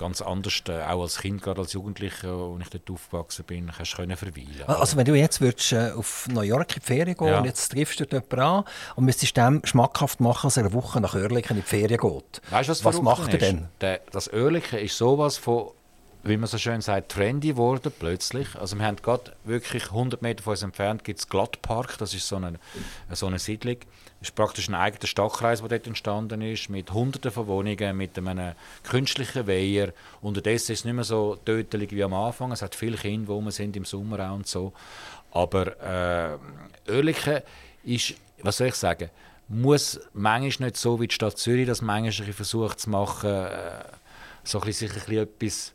[0.00, 3.98] ganz anders, äh, auch als Kind, gerade als Jugendlicher, als ich dort aufgewachsen bin, kannst
[3.98, 4.64] du verweilen.
[4.66, 7.38] Also wenn du jetzt würdest, äh, auf New York in die Ferien gehen ja.
[7.38, 8.64] und jetzt triffst du jemanden an
[8.96, 12.40] und müsstest dem schmackhaft machen, dass er eine Woche nach Oerlikon in die Ferien geht.
[12.50, 13.68] Weißt, was, was macht er denn?
[13.80, 15.70] Der, das Oerlikon ist sowas von
[16.22, 18.54] wie man so schön sagt, trendy geworden plötzlich.
[18.56, 22.28] Also wir haben gerade wirklich 100 Meter von uns entfernt gibt es Glattpark, das ist
[22.28, 22.58] so eine,
[23.10, 23.76] so eine Siedlung.
[24.20, 28.18] Das ist praktisch ein eigener Stadtkreis, der dort entstanden ist, mit hunderten von Wohnungen, mit
[28.18, 29.94] einem künstlichen Weiher.
[30.20, 32.52] Unterdessen ist es nicht mehr so tödlich wie am Anfang.
[32.52, 34.74] Es hat viele Kinder, wo wir sind im Sommer auch und so.
[35.32, 36.38] Aber
[36.86, 37.40] äh, Oerlikon
[37.82, 39.08] ist, was soll ich sagen,
[39.48, 43.84] muss manchmal nicht so wie die Stadt Zürich das manchmal versucht zu machen, äh,
[44.44, 45.72] so ein bisschen, sich ein bisschen etwas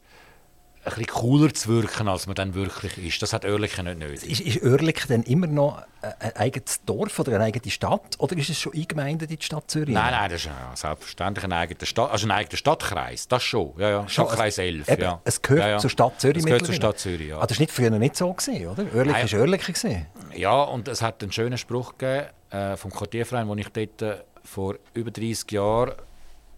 [0.86, 3.21] ein bisschen cooler zu wirken, als man dann wirklich ist.
[3.21, 4.30] Das hat Oerlikon nicht nötig.
[4.30, 5.82] Ist, ist Oerlikon denn immer noch
[6.19, 8.15] ein eigenes Dorf oder eine eigene Stadt?
[8.19, 9.93] Oder ist es schon eingemeindet in die Stadt Zürich?
[9.93, 13.28] Nein, nein, das ist ja selbstverständlich ein eigener, Stadt, also ein eigener Stadtkreis.
[13.28, 13.74] Das schon.
[13.78, 14.08] Ja, ja.
[14.08, 14.88] Stadtkreis 11.
[14.88, 15.21] Eben, ja.
[15.24, 15.78] Es gehört ja, ja.
[15.80, 16.38] zur Stadt Zürich.
[16.38, 17.39] Es gehört zur Stadt Zürich, ja.
[17.39, 18.84] Ah, das war nicht früher nicht so, gewesen, oder?
[18.93, 20.06] Oerlikon war Oerlikon.
[20.36, 24.17] Ja, und es hat einen schönen Spruch gegeben äh, vom Quartierverein, wo ich dort äh,
[24.43, 25.93] vor über 30 Jahren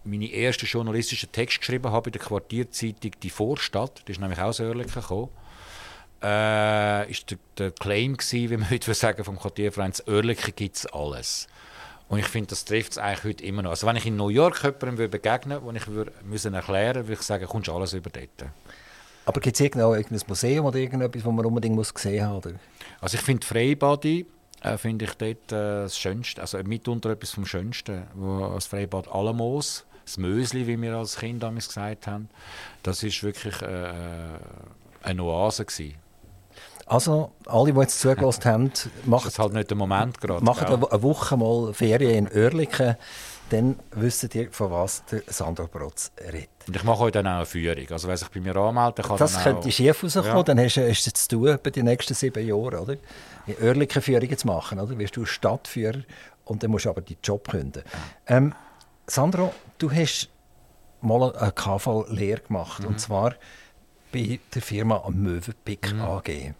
[0.04, 4.60] meine ersten journalistischen Text geschrieben habe in der Quartierzeitung «Die Vorstadt», die ist nämlich aus
[4.60, 5.28] Oerlikon gekommen,
[6.22, 10.76] äh, ist der, der Claim gewesen, wie man heute sagen vom Quartierverein, in Oerlikon gibt
[10.76, 11.46] es alles.
[12.08, 13.70] Und ich finde, das trifft es eigentlich heute immer noch.
[13.70, 17.20] Also wenn ich in New York jemandem begegnen würde, wo ich müssen erklären würde, würde
[17.20, 18.50] ich sagen, kommst du alles über dort.
[19.26, 22.60] Aber gibt es irgendein Museum oder irgendetwas, das man unbedingt muss gesehen haben muss?
[23.00, 24.24] Also ich finde Freibadi
[24.62, 29.08] äh, finde ich dort äh, das Schönste, also mitunter etwas vom Schönsten, wo das Freibad
[29.08, 32.30] Alamos das Mösli, wie wir als Kind damals gesagt haben,
[32.82, 33.92] das ist wirklich äh,
[35.02, 35.96] eine Oase gewesen.
[36.86, 38.72] Also, alle, die jetzt zugelassen haben,
[39.04, 40.42] macht das halt nicht der Moment gerade.
[40.42, 40.74] Macht ja.
[40.74, 42.96] eine Woche mal Ferien in Oerlikon,
[43.50, 46.48] dann wisst ihr, von was der Sandro Brotz redet.
[46.66, 47.86] Und ich mache heute dann auch eine Führung.
[47.90, 49.72] Also, wenn sich bei mir anmelden kann, Das könnte auch...
[49.72, 50.42] schief rauskommen, ja.
[50.42, 52.96] dann hast du es zu tun bei den nächsten sieben Jahren, oder?
[53.46, 54.98] In Oerlikon Führungen zu machen, oder?
[54.98, 56.02] Wirst du Stadtführer
[56.44, 57.82] und dann musst du aber deinen Job künden.
[58.26, 58.54] Ähm,
[59.06, 60.28] Sandro, du hast
[61.00, 62.88] mal eine KV-Lehre gemacht, mhm.
[62.88, 63.34] und zwar
[64.12, 66.02] bei der Firma Möwenpick mhm.
[66.02, 66.54] AG.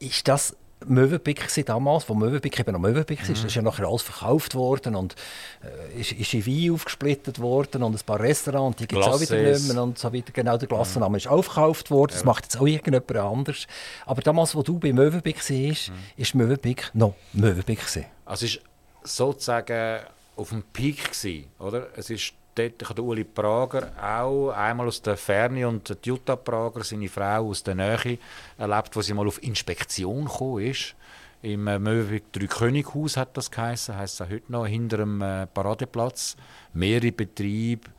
[0.00, 3.34] Ist das Möwenpick damals, wo Möwenpick eben noch Möwenpick mhm.
[3.34, 5.14] ist, ist ja nachher alles verkauft worden und
[5.62, 9.20] äh, ist, ist in Wein aufgesplittet worden und ein paar Restaurants, die gibt es auch
[9.20, 10.32] wieder nicht mehr und so weiter.
[10.32, 11.16] Genau, der Glassenname mhm.
[11.16, 12.26] ist aufgekauft worden, das ja.
[12.26, 13.66] macht jetzt auch irgendjemand anders.
[14.06, 15.94] Aber damals, wo du bei Möwenpick warst, mhm.
[16.16, 17.80] ist Möwenpick noch Möwenpick.
[18.24, 18.60] Also ist
[19.02, 20.00] sozusagen
[20.36, 21.88] auf dem Peak gewesen, oder?
[21.96, 27.08] Es ist dort, ich Uli Prager auch einmal aus der Ferne und Jutta Prager, seine
[27.08, 28.18] Frau aus der Nähe,
[28.56, 30.94] erlebt, wo sie mal auf Inspektion gekommen ist.
[31.40, 36.36] Im äh, Möwenpick Dreikönighaus hat das geheißen, heisst es heute noch, hinter dem äh, Paradeplatz.
[36.72, 37.90] Mehrere Betriebe,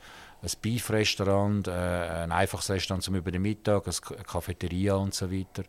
[0.42, 5.64] ein Beef-Restaurant, äh, ein einfaches Restaurant zum über den Mittag, eine Cafeteria und so weiter.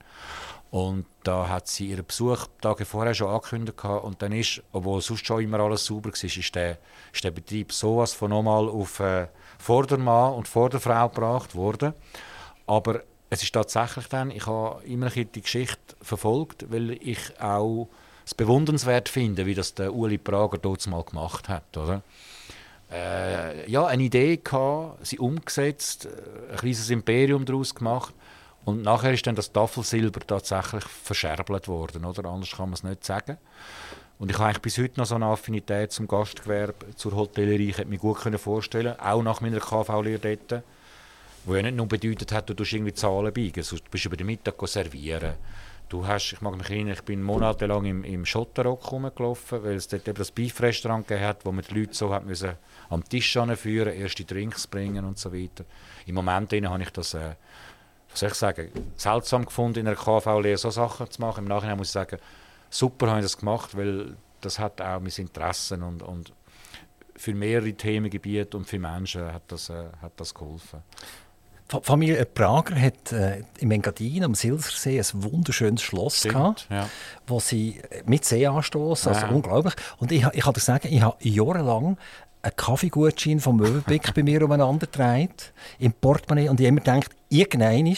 [0.71, 5.27] Und da hat sie ihren Besuch Tage vorher schon angekündigt und dann ist, obwohl sonst
[5.27, 6.79] schon immer alles sauber war, ist der,
[7.13, 9.27] ist der Betrieb sowas von nochmal auf äh,
[9.59, 11.93] Vordermann und Vorderfrau gebracht worden.
[12.69, 17.89] Aber es ist tatsächlich dann, ich habe immer die Geschichte verfolgt, weil ich auch
[18.25, 22.03] es bewundernswert finde, wie das der Uli Prager dort mal gemacht hat, oder?
[22.93, 26.09] Äh, ja, eine Idee gehabt, sie umgesetzt,
[26.51, 28.15] ein kleines Imperium daraus gemacht
[28.65, 32.29] und nachher ist dann das Tafelsilber tatsächlich verscherbelt worden, oder?
[32.29, 33.39] Anders kann man es nicht sagen.
[34.19, 37.71] Und ich habe bis heute noch so eine Affinität zum Gastgewerbe, zur Hotellerie.
[37.71, 40.63] Ich hätte mir gut vorstellen auch nach meiner KV-Lehre dort,
[41.47, 44.27] wo ja nicht nur bedeutet hat, du tust irgendwie Zahlen biegen, du bist über den
[44.27, 45.35] Mittag servieren.
[45.89, 49.89] Du hast, ich mag mich erinnern, ich bin monatelang im, im Schotterrock rumgelaufen, weil es
[49.89, 52.53] dort eben das Beef-Restaurant gegeben hat, wo man die Leute so hat müssen
[52.91, 55.65] am Tisch führen, erste Drinks bringen und so weiter.
[56.07, 57.35] Im Moment habe ich das äh,
[58.11, 61.45] was soll ich sagen, seltsam gefunden, in einer KV-Lehre so Sachen zu machen.
[61.45, 62.19] Im Nachhinein muss ich sagen,
[62.69, 66.33] super habe ich das gemacht, weil das hat auch mein Interessen und, und
[67.17, 70.83] für mehrere Themengebiete und für Menschen hat das, äh, hat das geholfen.
[71.83, 76.89] Familie Prager hat äh, im Engadin am Silsersee ein wunderschönes Schloss Stimmt, gehabt, ja.
[77.29, 79.33] wo sie mit See anstoßen, also ja.
[79.33, 79.75] unglaublich.
[79.99, 81.97] Und ich, ich kann dir sagen, ich habe jahrelang
[82.43, 87.85] einen Kaffeegutschein vom Möwenpick bei mir umeinander dreht im Portemonnaie und ich immer gedacht, irgendwann
[87.85, 87.95] gehe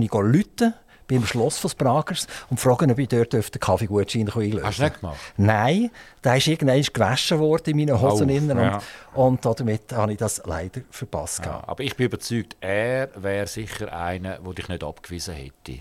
[0.00, 0.74] ich läuten
[1.06, 5.00] beim Schloss von Bragers und frage, ob ich dort den Kaffeegutschein einlösen Hast du nicht
[5.00, 5.18] gemacht?
[5.36, 5.90] Nein,
[6.22, 8.28] der ist irgendwann gewaschen worden in meinen Hosen.
[8.28, 8.80] Innen ja.
[9.12, 11.44] und, und damit habe ich das leider verpasst.
[11.44, 15.80] Ja, aber ich bin überzeugt, er wäre sicher einer, der dich nicht abgewiesen hätte.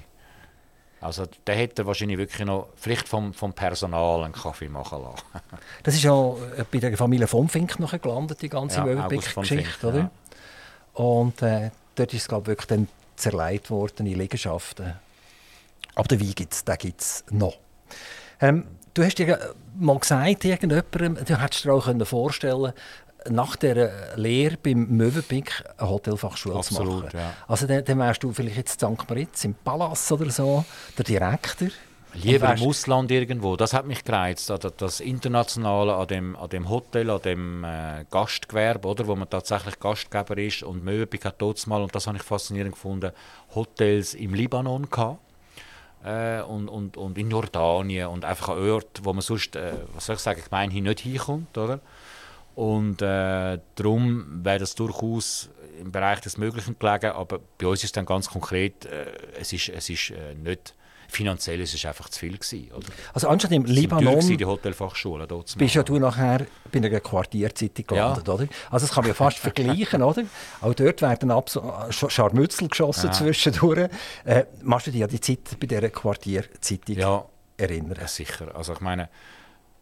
[1.03, 5.23] Also der hätte wahrscheinlich wirklich noch, vielleicht vom, vom Personal einen Kaffee machen lassen.
[5.83, 6.13] Das ist ja
[6.71, 9.83] bei der Familie von Fink noch gelandet, die ganze Ja, ja, August von geschichte Fink,
[9.83, 9.99] oder?
[9.99, 10.11] ja.
[11.03, 12.87] Und äh, dort ist es glaube ich, wirklich dann
[13.17, 14.93] zerlegt worden in Liegenschaften.
[15.95, 17.57] Aber den Wein gibt es, noch.
[18.39, 22.73] Ähm, du hast dir mal gesagt, irgendjemandem, du hättest dir auch können vorstellen
[23.29, 27.17] nach der Lehre beim Möwenpick eine Hotelfachschule zu Absolut, machen.
[27.17, 27.33] ja.
[27.47, 29.09] Also dann, dann wärst du vielleicht jetzt in St.
[29.09, 30.65] Moritz im Palast oder so,
[30.97, 31.69] der Direktor.
[32.15, 33.55] Lieber im Ausland irgendwo.
[33.55, 34.51] Das hat mich gereizt.
[34.77, 39.79] Das Internationale an dem, an dem Hotel, an dem äh, Gastgewerbe, oder, wo man tatsächlich
[39.79, 40.63] Gastgeber ist.
[40.63, 43.11] Und Möwenpick hat dort mal, und das habe ich faszinierend gefunden,
[43.55, 45.19] Hotels im Libanon gehabt.
[46.05, 50.05] Äh, und, und, und in Jordanien und einfach an Orten, wo man sonst, äh, was
[50.05, 51.79] soll ich sagen, gemeinhin nicht hinkommt, oder?
[52.55, 57.97] Und äh, darum wäre das durchaus im Bereich des Möglichen gelegen, aber bei uns ist
[57.97, 59.05] dann ganz konkret, äh,
[59.39, 60.75] es ist, es ist äh, nicht
[61.09, 62.87] finanziell, es ist einfach zu viel gewesen, oder?
[63.13, 66.77] Also anstatt im teuer gewesen, Libanon die Hotelfachschule dort zu bist ja du nachher bei
[66.79, 68.33] einer Quartierzeitung gelandet, Ja.
[68.33, 68.47] oder?
[68.71, 70.23] Also das kann man ja fast vergleichen, oder?
[70.61, 73.11] Auch dort werden Sch- Scharmützel geschossen Ja.
[73.13, 73.89] zwischendurch.
[74.25, 77.25] Äh, machst du dich an die Zeit bei dieser Quartierzeitung Ja,
[77.57, 77.97] erinnern?
[77.99, 78.55] Ja, sicher.
[78.55, 79.09] Also ich meine,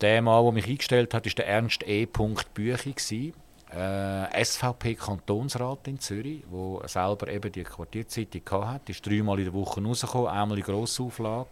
[0.01, 2.05] der Mann, der mich eingestellt hat, war der Ernst E.
[2.05, 3.33] Büchi,
[3.73, 8.91] äh, SVP-Kantonsrat in Zürich, wo selber eben die Quartierzeitung hatte.
[8.91, 11.49] Ist dreimal in der Woche rausgekommen, einmal in Grossauflage.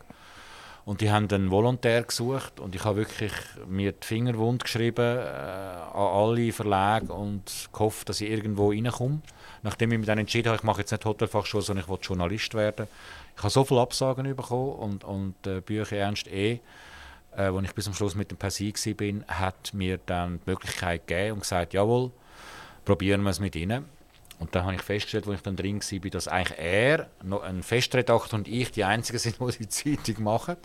[0.85, 3.31] Und die haben einen Volontär gesucht und ich habe wirklich
[3.67, 9.21] mir die Finger wund geschrieben äh, an alle Verlage und gehofft, dass ich irgendwo reinkomme.
[9.61, 12.53] Nachdem ich mich dann entschieden habe, ich mache jetzt nicht Hotelfachschule, sondern ich will Journalist
[12.55, 12.87] werden.
[13.35, 16.59] Ich habe so viele Absagen bekommen und, und äh, Bücher Ernst E.,
[17.35, 21.07] äh, wo ich bis zum Schluss mit dem Persil bin, hat mir dann die Möglichkeit
[21.07, 22.11] gegeben und gesagt, jawohl,
[22.85, 23.85] probieren wir es mit Ihnen.
[24.39, 27.09] Und dann habe ich festgestellt, als ich dann drin war, dass eigentlich er,
[27.43, 30.55] ein Festredakteur und ich die Einzigen sind, die die Zeitung machen.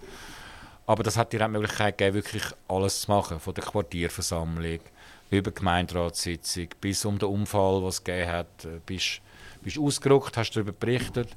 [0.87, 4.81] Aber das hat dir auch die Möglichkeit gegeben, wirklich alles zu machen, von der Quartierversammlung
[5.31, 8.65] über die Gemeinderatssitzung bis um den Unfall, was es gegeben hat.
[8.65, 9.21] Äh, Bist,
[9.63, 11.29] bist ausgerückt, hast darüber berichtet,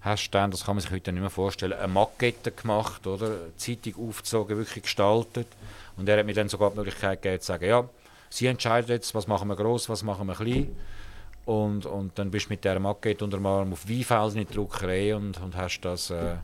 [0.00, 3.36] hast dann, das kann man sich heute nicht mehr vorstellen, eine Makette gemacht, oder?
[3.56, 5.46] Zeitung aufgezogen, wirklich gestaltet.
[5.96, 7.88] Und er hat mir dann sogar die Möglichkeit gegeben, zu sagen, ja,
[8.30, 10.74] Sie entscheiden jetzt, was machen wir groß, was machen wir klein.
[11.46, 14.54] Und, und dann bist du mit dieser Makete unter dem Arm auf Weinfelsen in die
[14.54, 16.36] Druckerei und, und hast das äh,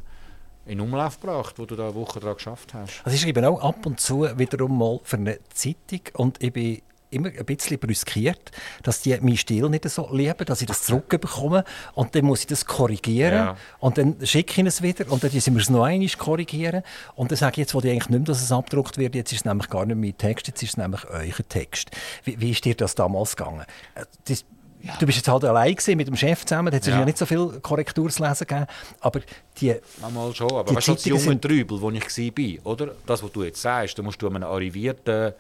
[0.67, 3.03] in Umlauf gebracht, wo du da eine Woche daran geschafft hast.
[3.05, 6.83] Also ich schreibe auch ab und zu wiederum mal für eine Zeitung und ich bin
[7.11, 8.51] immer ein bisschen brüskiert,
[8.83, 11.65] dass die meinen Stil nicht so lieben, dass ich das zurückbekomme
[11.95, 13.57] und dann muss ich das korrigieren Ja.
[13.79, 16.83] und dann schicke ich es wieder und dann müssen wir es noch einmal korrigieren
[17.15, 19.33] und dann sage ich jetzt, wo ich eigentlich nicht mehr, dass es abgedruckt wird, jetzt
[19.33, 21.91] ist es nämlich gar nicht mein Text, jetzt ist es nämlich euer Text.
[22.25, 23.65] Wie, wie ist dir das damals gegangen?
[23.95, 24.45] Äh, Das,
[25.01, 27.01] Du bist jetzt halt allein gewesen, mit dem Chef zusammen, da hat es ja.
[27.01, 27.05] Ja.
[27.05, 28.67] nicht so viel Korrektur zu lesen gegeben,
[29.01, 29.21] aber
[29.61, 32.95] die Manchmal schon, aber Die weißt du, junger sind- Trübel, wo ich war, oder?
[33.05, 35.33] Das, was du jetzt sagst, da musst du einem arrivierten,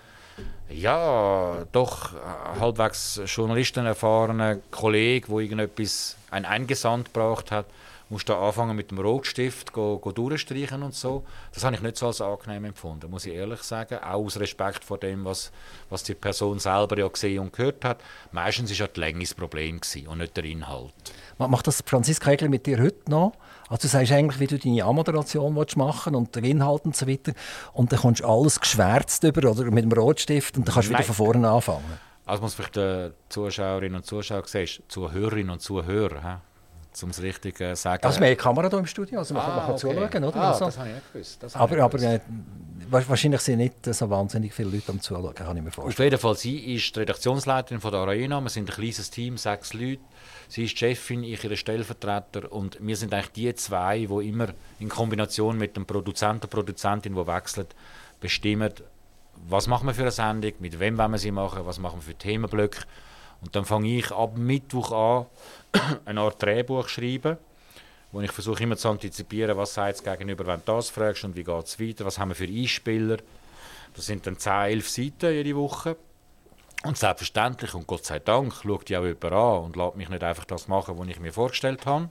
[0.68, 7.66] ja, doch äh, halbwegs Journalisten erfahrenen Kollegen, der irgendetwas ein eingesandt gebraucht hat,
[8.09, 11.25] musst du da anfangen mit dem Rotstift go, go durchstreichen und so.
[11.53, 13.99] Das habe ich nicht so als angenehm empfunden, muss ich ehrlich sagen.
[13.99, 15.51] Auch aus Respekt vor dem, was,
[15.90, 18.01] was die Person selber ja gesehen und gehört hat.
[18.31, 20.92] Meistens war ja die Länge das Problem und nicht der Inhalt.
[21.38, 23.33] Ma- Macht das Franziska Egli mit dir heute noch?
[23.68, 27.07] Also du sagst eigentlich, wie du deine Anmoderation willst machen und den Inhalt und so
[27.07, 27.33] weiter.
[27.72, 30.92] Und dann kommst du alles geschwärzt über oder mit dem Rotstift und dann kannst du
[30.94, 31.85] wieder von vorne anfangen.
[32.24, 36.40] Also muss vielleicht die Zuschauerinnen und Zuschauer sehen, Zuhörerinnen und Zuhörer,
[37.02, 38.05] um es richtig zu sagen.
[38.05, 39.81] Also wir haben eine Kamera hier im Studio, also man kann, man kann okay.
[39.81, 40.37] zuschauen, oder?
[40.37, 41.57] Ah, also, das habe ich nicht gewusst.
[41.57, 42.20] Aber aber äh,
[42.88, 46.09] wa- wahrscheinlich sind nicht so wahnsinnig viele Leute am Zuschauen, kann ich mir vorstellen.
[46.09, 48.40] Auf jeden Fall, sie ist die Redaktionsleiterin von der Arena.
[48.40, 50.00] Wir sind ein kleines Team, sechs Leute.
[50.49, 52.51] Sie ist Chefin, ich ihre Stellvertreter.
[52.53, 57.27] Und wir sind eigentlich die zwei, die immer in Kombination mit dem Produzenten Produzentin, die
[57.27, 57.67] wechseln,
[58.21, 58.73] bestimmen,
[59.49, 62.03] was machen wir für eine Sendung, mit wem wollen wir sie machen, was machen wir
[62.03, 62.85] für Themenblöcke.
[63.43, 65.27] Und dann fange ich ab Mittwoch an,
[66.05, 67.37] eine Art Drehbuch schreiben,
[68.13, 71.45] wo ich versuche immer zu antizipieren, was sagt gegenüber, wenn du das fragst und wie
[71.45, 73.19] geht es weiter, was haben wir für Einspieler.
[73.95, 75.97] Das sind dann 10, 11 Seiten jede Woche.
[76.87, 80.22] Und selbstverständlich, und Gott sei Dank, schaut die auch jemand an und lässt mich nicht
[80.22, 82.09] einfach das machen, was ich mir vorgestellt habe.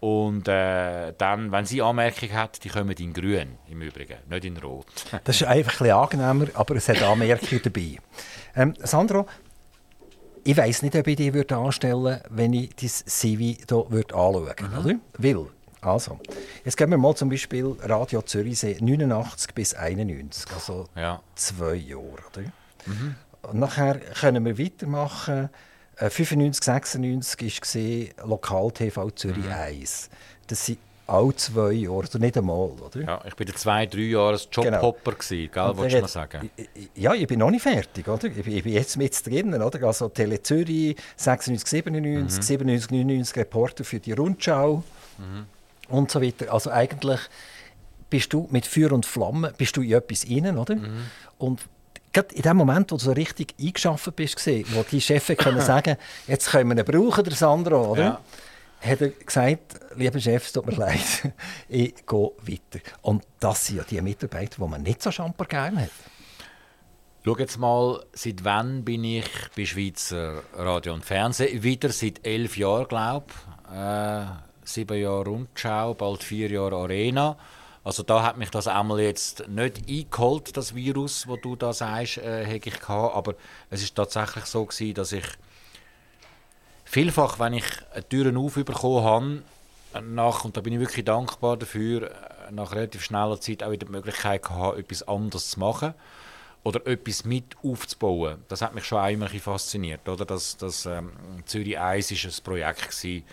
[0.00, 4.56] Und äh, dann, wenn sie Anmerkungen hat, die kommen in grün im Übrigen, nicht in
[4.56, 4.86] rot.
[5.24, 7.98] Das ist einfach ein bisschen angenehmer, aber es hat Anmerkungen dabei.
[8.56, 9.26] Ähm, Sandro,
[10.42, 14.46] ich weiß nicht, ob ich die würde anstellen würde, wenn ich das CV hier anschauen
[14.46, 14.94] würde.
[14.94, 15.00] Mhm.
[15.18, 15.46] Weil,
[15.82, 16.18] also,
[16.64, 21.20] jetzt gehen wir mal zum Beispiel Radio Zürichsee 89 bis 91, also ja.
[21.34, 22.02] zwei Jahre.
[22.02, 22.42] Oder?
[22.86, 23.16] Mhm.
[23.42, 25.50] Und nachher können wir weitermachen.
[25.96, 29.52] 95, 96 war Lokal-TV Zürich mhm.
[29.52, 30.08] 1.
[30.46, 30.78] Das sind
[31.10, 33.00] alle zwei Jahre, oder nicht einmal, oder?
[33.00, 35.74] Ja, ich war zwei, drei Jahre Jobhopper, genau.
[35.74, 36.50] gell, du mal sagen?
[36.94, 38.28] Ja, ich bin noch nicht fertig, oder?
[38.28, 39.82] Ich bin, ich bin jetzt mit drin, oder?
[39.86, 42.42] Also Tele Zürich, 96, 97, mhm.
[42.42, 44.84] 97, 99 Reporter für die Rundschau
[45.18, 45.46] mhm.
[45.88, 46.52] und so weiter.
[46.52, 47.20] Also eigentlich
[48.08, 50.76] bist du mit Feuer und Flamme bist du in etwas rein, oder?
[50.76, 51.06] Mhm.
[51.38, 51.60] Und
[52.12, 55.96] gerade in dem Moment, wo du so richtig eingeschafft bist, wo die Chefs können sagen
[56.26, 58.02] jetzt können wir ihn brauchen, der Sandro, oder?
[58.02, 58.20] Ja
[58.80, 61.32] hat er gesagt, lieber Chef, es tut mir leid,
[61.68, 62.80] ich gehe weiter.
[63.02, 65.90] Und das sind ja die Mitarbeiter, die man nicht so schamper gerne hat.
[67.22, 71.62] Schau jetzt mal, seit wann bin ich bei Schweizer Radio und Fernsehen?
[71.62, 73.76] Wieder seit elf Jahren, glaube ich.
[73.76, 74.24] Äh,
[74.64, 77.36] sieben Jahre Rundschau, bald vier Jahre Arena.
[77.82, 82.18] Also da hat mich das einmal jetzt nicht eingeholt, das Virus, wo du da sagst,
[82.18, 83.16] äh, ich gehabt.
[83.16, 83.34] Aber
[83.70, 85.24] es ist tatsächlich so gewesen, dass ich
[86.84, 87.64] vielfach, wenn ich
[88.10, 89.42] Türen aufbekommen habe,
[90.02, 92.10] nach, und da bin ich wirklich dankbar dafür,
[92.50, 95.94] nach relativ schneller Zeit auch wieder die Möglichkeit gehabt, etwas anderes zu machen
[96.62, 98.44] oder etwas mit aufzubauen.
[98.48, 100.08] Das hat mich schon einmal fasziniert.
[100.08, 100.24] Oder?
[100.24, 101.12] Das, das ähm,
[101.46, 103.24] Zürich 1 war ein Projekt, gewesen,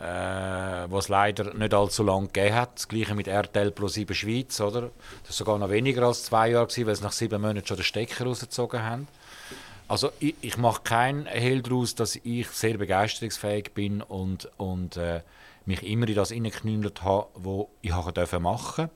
[0.00, 2.70] äh, was leider nicht allzu lange gegeben hat.
[2.76, 4.60] Das gleiche mit RTL Pro 7 Schweiz.
[4.60, 4.90] Oder?
[5.22, 7.76] Das war sogar noch weniger als zwei Jahre, gewesen, weil sie nach sieben Monaten schon
[7.76, 9.08] den Stecker rausgezogen haben.
[9.88, 15.20] Also ich, ich mache keinen Hehl daraus, dass ich sehr begeisterungsfähig bin und, und äh,
[15.66, 18.90] mich immer in das hineingeknüllt habe, was ich machen durfte.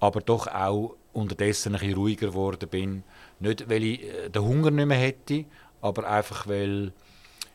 [0.00, 3.04] Aber doch auch unterdessen ein bisschen ruhiger geworden bin.
[3.38, 5.44] Nicht, weil ich äh, den Hunger nicht mehr hätte,
[5.80, 6.92] aber einfach, weil,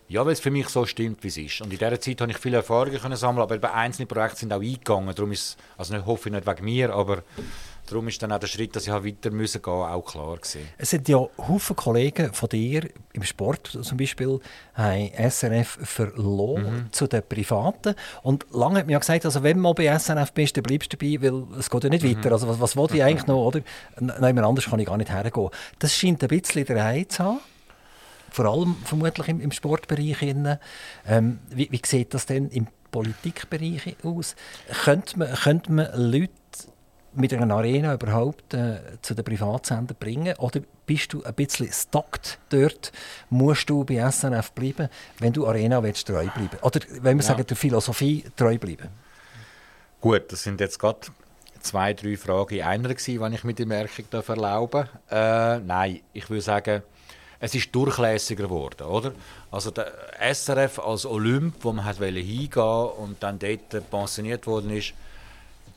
[0.10, 1.62] ja, weil es für mich so stimmt, wie es ist.
[1.62, 4.54] Und in dieser Zeit habe ich viele Erfahrungen können sammeln, aber bei einzelnen Projekten sind
[4.54, 5.14] auch eingegangen.
[5.14, 7.24] Darum ist, also nicht, hoffe ich nicht wegen mir, aber
[7.88, 10.68] Darum ist dann auch der Schritt, dass ich halt weiter müssen gehen auch klar gewesen.
[10.78, 14.40] Es sind ja Haufen Kollegen von dir im Sport zum Beispiel
[14.74, 16.92] haben SRF verloren mhm.
[16.92, 17.96] zu den Privaten.
[18.24, 20.92] Und lange hat man ja gesagt, also wenn du mal bei SRF bist, dann bleibst
[20.92, 22.18] du dabei, weil es geht ja nicht mhm.
[22.18, 22.32] weiter.
[22.34, 23.62] Also was, was wollte ich eigentlich noch, oder?
[24.00, 25.50] Nein, anders kann ich gar nicht hergehen.
[25.80, 27.40] Das scheint ein bisschen der Reiz zu haben
[28.30, 30.22] vor allem vermutlich im, im Sportbereich.
[30.22, 34.36] Ähm, wie, wie sieht das denn im Politikbereich aus?
[34.84, 36.32] Könnte man, könnte man Leute
[37.14, 40.36] mit einer Arena überhaupt äh, zu den Privatsendern bringen?
[40.38, 42.92] Oder bist du ein bisschen stockt dort?
[43.30, 46.58] Musst du bei SNF bleiben, wenn du Arena willst, treu bleiben?
[46.62, 47.30] Oder wenn wir ja.
[47.30, 48.90] sagen, der Philosophie treu bleiben?
[50.00, 51.00] Gut, das sind jetzt gerade
[51.60, 56.30] zwei, drei Fragen in einer gewesen, wenn ich mir die Merkung erlauben äh, Nein, ich
[56.30, 56.84] würde sagen,
[57.40, 59.14] es ist durchlässiger geworden, oder?
[59.52, 64.94] Also der SRF als Olymp, wo man hat hingehen und dann dort pensioniert worden ist,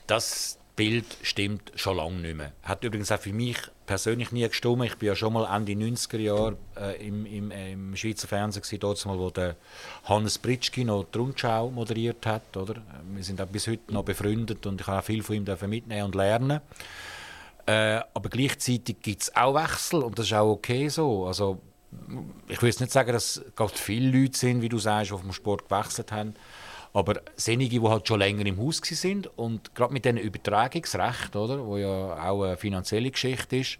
[0.07, 2.53] das, Bild stimmt schon lange nicht mehr.
[2.63, 4.83] Hat übrigens auch für mich persönlich nie gestimmt.
[4.85, 8.79] Ich war ja schon mal Ende 90er Jahre äh, im, im, im, Schweizer Fernsehen, gewesen,
[8.79, 9.57] dort mal, wo der
[10.05, 12.55] Hannes Britschki noch die Rundschau moderiert hat.
[12.55, 12.81] Oder?
[13.13, 16.05] Wir sind auch bis heute noch befreundet und ich habe auch viel von ihm mitnehmen
[16.05, 16.61] und lernen.
[17.65, 21.25] Äh, aber gleichzeitig gibt es auch Wechsel und das ist auch okay so.
[21.25, 21.61] Also,
[22.47, 25.67] ich will nicht sagen, dass es viele Leute sind, wie du sagst, die vom Sport
[25.69, 26.35] gewechselt haben.
[26.93, 31.65] Aber senige, die halt schon länger im Haus sind und gerade mit diesem Übertragungsrecht, oder,
[31.65, 33.79] wo ja auch eine finanzielle Geschichte ist,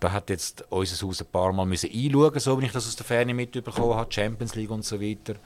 [0.00, 2.96] da hat jetzt unser Haus ein paar Mal müssen einschauen, so wie ich das aus
[2.96, 5.36] der Ferne mitbekommen habe, Champions League und so weiter.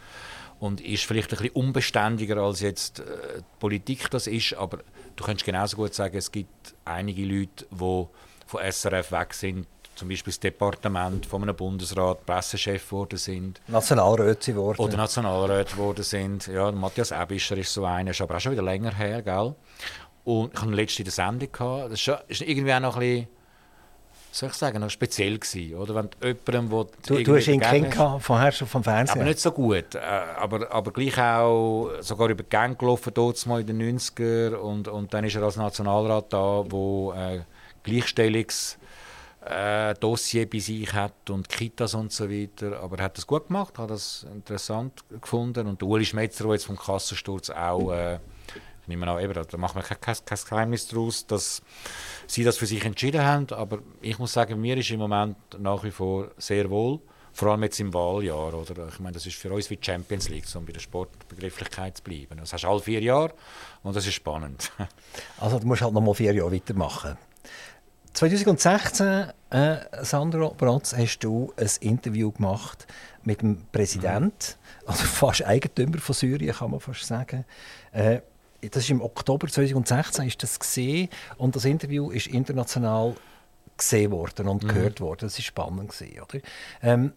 [0.59, 3.05] Und ist vielleicht ein bisschen unbeständiger, als jetzt äh,
[3.39, 4.55] die Politik das ist.
[4.55, 4.81] Aber
[5.19, 8.07] du könntest genauso gut sagen, es gibt einige Leute, die
[8.47, 13.61] von SRF weg sind, zum Beispiel das Departement von einem Bundesrat Pressechef geworden sind.
[13.67, 14.81] Nationalräte geworden.
[14.81, 16.47] Oder Nationalräte geworden sind.
[16.47, 19.55] Ja, Matthias Ebischer ist so einer, ist aber auch schon wieder länger her, gell?
[20.25, 21.93] Und ich hatte letzte in der Sendung, gehabt.
[21.93, 23.29] das war irgendwie auch noch ein bisschen,
[24.31, 25.95] soll ich sagen, noch speziell gewesen, oder?
[25.95, 29.19] Wenn jemandem, wo du, du hast ihn kennengelernt, vorher schon vom Fernsehen?
[29.21, 33.45] Aber nicht so gut, äh, aber, aber gleich auch sogar über die Gang gelaufen, dort
[33.47, 37.41] mal in den 90er und, und dann ist er als Nationalrat da, wo äh,
[37.85, 38.77] Gleichstellungs-
[39.49, 42.81] äh, Dossier bei sich hat und Kitas und so weiter.
[42.81, 45.67] Aber er hat das gut gemacht, hat das interessant gefunden.
[45.67, 48.19] Und Uli Schmetzer, der jetzt vom Kassensturz auch, äh,
[48.89, 51.63] ich nehme an, eben, da macht man kein, kein, kein Geheimnis daraus, dass
[52.27, 53.47] sie das für sich entschieden haben.
[53.51, 57.01] Aber ich muss sagen, mir ist im Moment nach wie vor sehr wohl.
[57.35, 58.55] Vor allem jetzt im Wahljahr.
[58.55, 58.89] Oder?
[58.89, 62.03] Ich meine, das ist für uns wie die Champions League, um bei der Sportbegrifflichkeit zu
[62.03, 62.39] bleiben.
[62.39, 63.35] Das hast du alle vier Jahre
[63.83, 64.73] und das ist spannend.
[65.39, 67.19] Also du musst halt noch mal vier Jahre weitermachen
[68.15, 72.87] 2016, äh, Sandro Bratz, hast du ein Interview gemacht
[73.23, 74.89] mit dem Präsident, mhm.
[74.89, 77.45] also fast Eigentümer von Syrien, kann man fast sagen.
[77.93, 78.23] Äh,
[78.61, 83.15] das ist im Oktober 2016 ist das gesehen und das Interview ist international
[83.77, 84.69] gesehen worden und mhm.
[84.69, 85.21] gehört worden.
[85.23, 86.41] Das ist spannend gewesen, oder?
[86.83, 87.13] Ähm,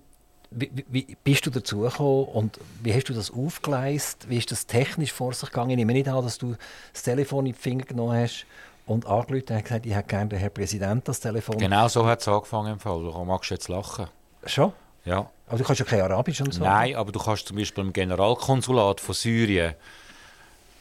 [0.51, 4.29] wie, wie, bist du dazu gekommen und wie hast du das aufgeleistet?
[4.29, 5.71] Wie ist das technisch vor sich gegangen?
[5.71, 6.55] Ich nehme nicht an, dass du
[6.91, 8.45] das Telefon in die Finger genommen hast
[8.85, 11.57] und angerufen und gesagt, ich hätte gerne den Herrn Präsident das Telefon.
[11.57, 13.01] Genau so hat es angefangen im Fall.
[13.01, 14.07] Du magst jetzt lachen.
[14.45, 14.73] Schon?
[15.05, 15.29] Ja.
[15.47, 16.63] Aber du kannst ja kein Arabisch und so.
[16.63, 19.75] Nein, aber du kannst zum Beispiel im Generalkonsulat von Syrien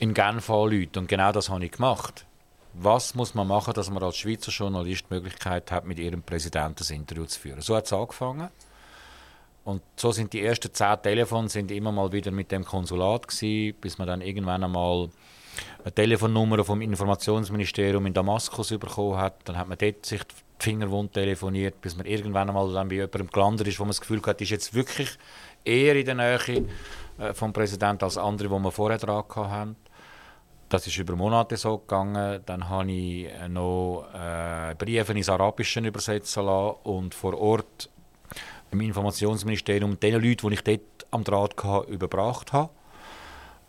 [0.01, 2.27] in Genf anrufen und genau das habe ich gemacht.
[2.73, 6.85] Was muss man machen, dass man als Schweizer Journalist die Möglichkeit hat, mit ihrem Präsidenten
[6.89, 7.61] ein Interview zu führen?
[7.61, 8.49] So hat es angefangen.
[9.65, 13.77] Und so sind die ersten zehn Telefone sind immer mal wieder mit dem Konsulat gewesen,
[13.81, 15.11] bis man dann irgendwann einmal
[15.85, 19.37] eine Telefonnummer vom Informationsministerium in Damaskus bekommen hat.
[19.45, 22.97] Dann hat man dort sich die Finger wund telefoniert, bis man irgendwann einmal dann bei
[22.97, 25.11] jemandem gelandet ist, wo man das Gefühl hat, ist jetzt wirklich
[25.65, 26.67] eher in der Nähe
[27.19, 29.77] äh, vom Präsidenten als andere, die wir vorher dran hatten.
[30.71, 32.43] Das ist über Monate so gegangen.
[32.47, 37.91] Dann habe ich noch äh, Briefe ins Arabische übersetzen lassen und vor Ort
[38.71, 42.71] im Informationsministerium den Leuten, die ich dort am Draht hatte, überbracht habe.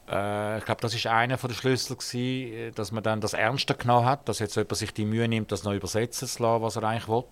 [0.08, 4.06] Äh, ich glaube, das ist einer der Schlüssel gewesen, dass man dann das Ernste genommen
[4.06, 6.84] hat, dass jetzt jemand sich die Mühe nimmt, das noch übersetzen zu lassen, was er
[6.84, 7.24] eigentlich will.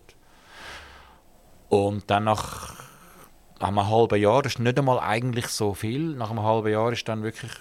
[1.69, 2.73] Und dann nach,
[3.59, 6.91] nach einem halben Jahr, das ist nicht einmal eigentlich so viel, nach einem halben Jahr
[6.91, 7.51] ist dann wirklich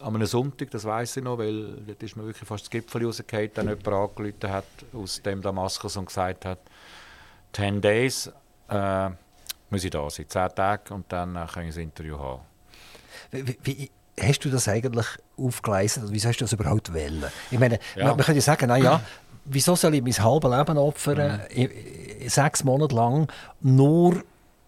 [0.00, 3.06] an einem Sonntag, das weiß ich noch, weil dort ist mir wirklich fast das Gipfel
[3.06, 6.58] rausgefallen, dann jemand angerufen hat aus dem Damaskus und gesagt hat,
[7.52, 8.30] 10 Days,
[8.68, 9.10] äh,
[9.70, 12.42] muss ich da sein, 10 Tage und dann äh, kann ich ein Interview haben.
[13.30, 13.90] Wie, wie,
[14.20, 16.04] hast du das eigentlich aufgeleistet?
[16.08, 17.24] Wieso hast du das überhaupt wählen?
[17.50, 18.06] Ich meine, ja.
[18.06, 19.00] man, man könnte sagen, na ja,
[19.44, 22.28] wieso soll ich mein halbes Leben opfern, mhm.
[22.28, 23.28] sechs Monate lang,
[23.60, 24.22] nur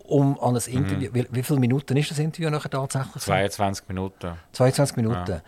[0.08, 1.14] um an ein Interview, mhm.
[1.14, 3.22] wie, wie, viele Minuten ist das Interview nachher tatsächlich?
[3.22, 4.32] 22 Minuten.
[4.52, 5.30] 22 Minuten.
[5.30, 5.42] Ja.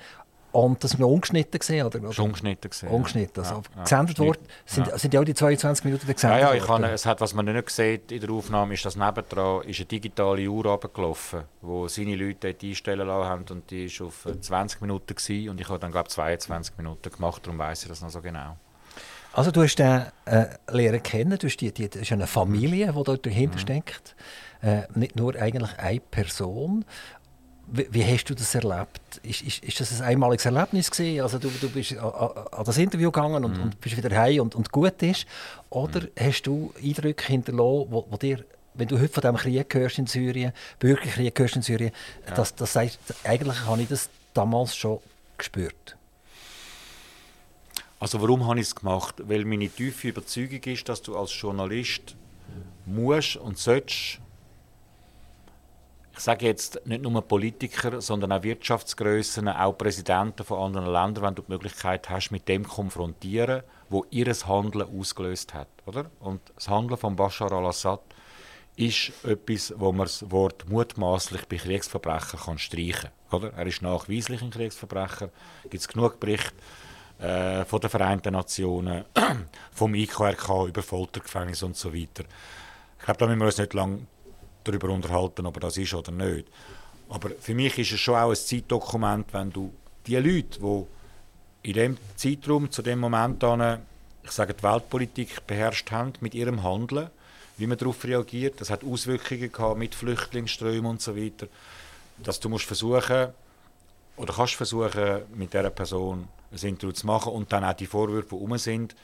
[0.51, 2.01] Und das war ungeschnitten gesehen, oder?
[2.01, 2.89] Das ungeschnitten gesehen.
[2.89, 3.45] Ungeschnitten.
[3.45, 4.99] Also ja, gesendet worden, sind, ja.
[4.99, 7.45] sind ja auch die 22 Minuten gesendet Ja, ja, ich kann, es hat, was man
[7.45, 12.17] nicht sieht in der Aufnahme, ist, dass nebendran ist eine digitale Uhr runtergelaufen, wo seine
[12.17, 15.93] Leute einstellen lassen haben und die war auf 20 Minuten gewesen, und ich habe dann,
[15.93, 18.57] glaube 22 Minuten gemacht, darum weiß ich das noch so genau.
[19.39, 22.89] Also du hast den äh, lernen kennen, du hast die, die, das ist eine Familie,
[22.89, 23.61] die dort dahinter mhm.
[23.61, 24.17] steckt.
[24.63, 26.85] Äh, nicht nur eigentlich eine Person.
[27.69, 29.21] Wie, wie, hast du das erlebt?
[29.23, 31.21] Ist, ist, ist das ein einmaliges Erlebnis gewesen?
[31.21, 33.63] Also du, du bist an, das Interview gegangen und, mhm.
[33.63, 35.25] und bist wieder heim und, und gut ist?
[35.71, 36.09] Oder mhm.
[36.19, 40.09] hast du Eindrücke hinterlassen, wo, wo dir wenn du heute von diesem Krieg hörst in
[40.09, 41.93] Syrien, Bürgerkrieg hörst in Syrien,
[42.27, 42.35] ja.
[42.35, 44.99] das, das heißt, eigentlich habe ich das damals schon
[45.37, 45.98] gespürt.
[48.01, 49.17] Also warum habe ich es gemacht?
[49.27, 52.17] Weil meine tiefe Überzeugung ist, dass du als Journalist
[52.87, 54.21] musst und sollst
[56.19, 61.35] ich sage jetzt nicht nur Politiker, sondern auch Wirtschaftsgrößen, auch Präsidenten von anderen Ländern, wenn
[61.37, 65.69] du die Möglichkeit hast, mit dem konfrontieren, wo ihr Handeln ausgelöst hat.
[65.87, 66.11] Oder?
[66.19, 68.01] Und das Handeln von Bashar al-Assad
[68.75, 73.53] ist etwas, wo man das Wort mutmaßlich bei Kriegsverbrechern kann streichen kann.
[73.57, 75.31] Er ist nachweislich ein Kriegsverbrecher.
[75.63, 76.53] Es gibt genug Berichte
[77.19, 79.05] äh, von den Vereinten Nationen,
[79.73, 82.25] vom IKRK über Foltergefängnisse und so weiter.
[82.99, 84.01] Ich glaube, da müssen wir uns nicht lange
[84.65, 86.49] darüber unterhalten, ob das ist oder nicht.
[87.09, 89.73] Aber für mich ist es schon auch ein Zeitdokument, wenn du
[90.07, 90.87] die Leute, die
[91.69, 93.81] in dem Zeitraum, zu dem Moment an,
[94.23, 97.09] ich sage, die Weltpolitik beherrscht haben mit ihrem Handeln,
[97.57, 101.49] wie man darauf reagiert, das hat Auswirkungen gehabt mit Flüchtlingsströmen und so weiter,
[102.23, 103.29] dass du musst versuchen
[104.19, 108.29] oder kannst versuchen, mit dieser Person ein Interview zu machen und dann auch die Vorwürfe,
[108.31, 108.95] die herum sind,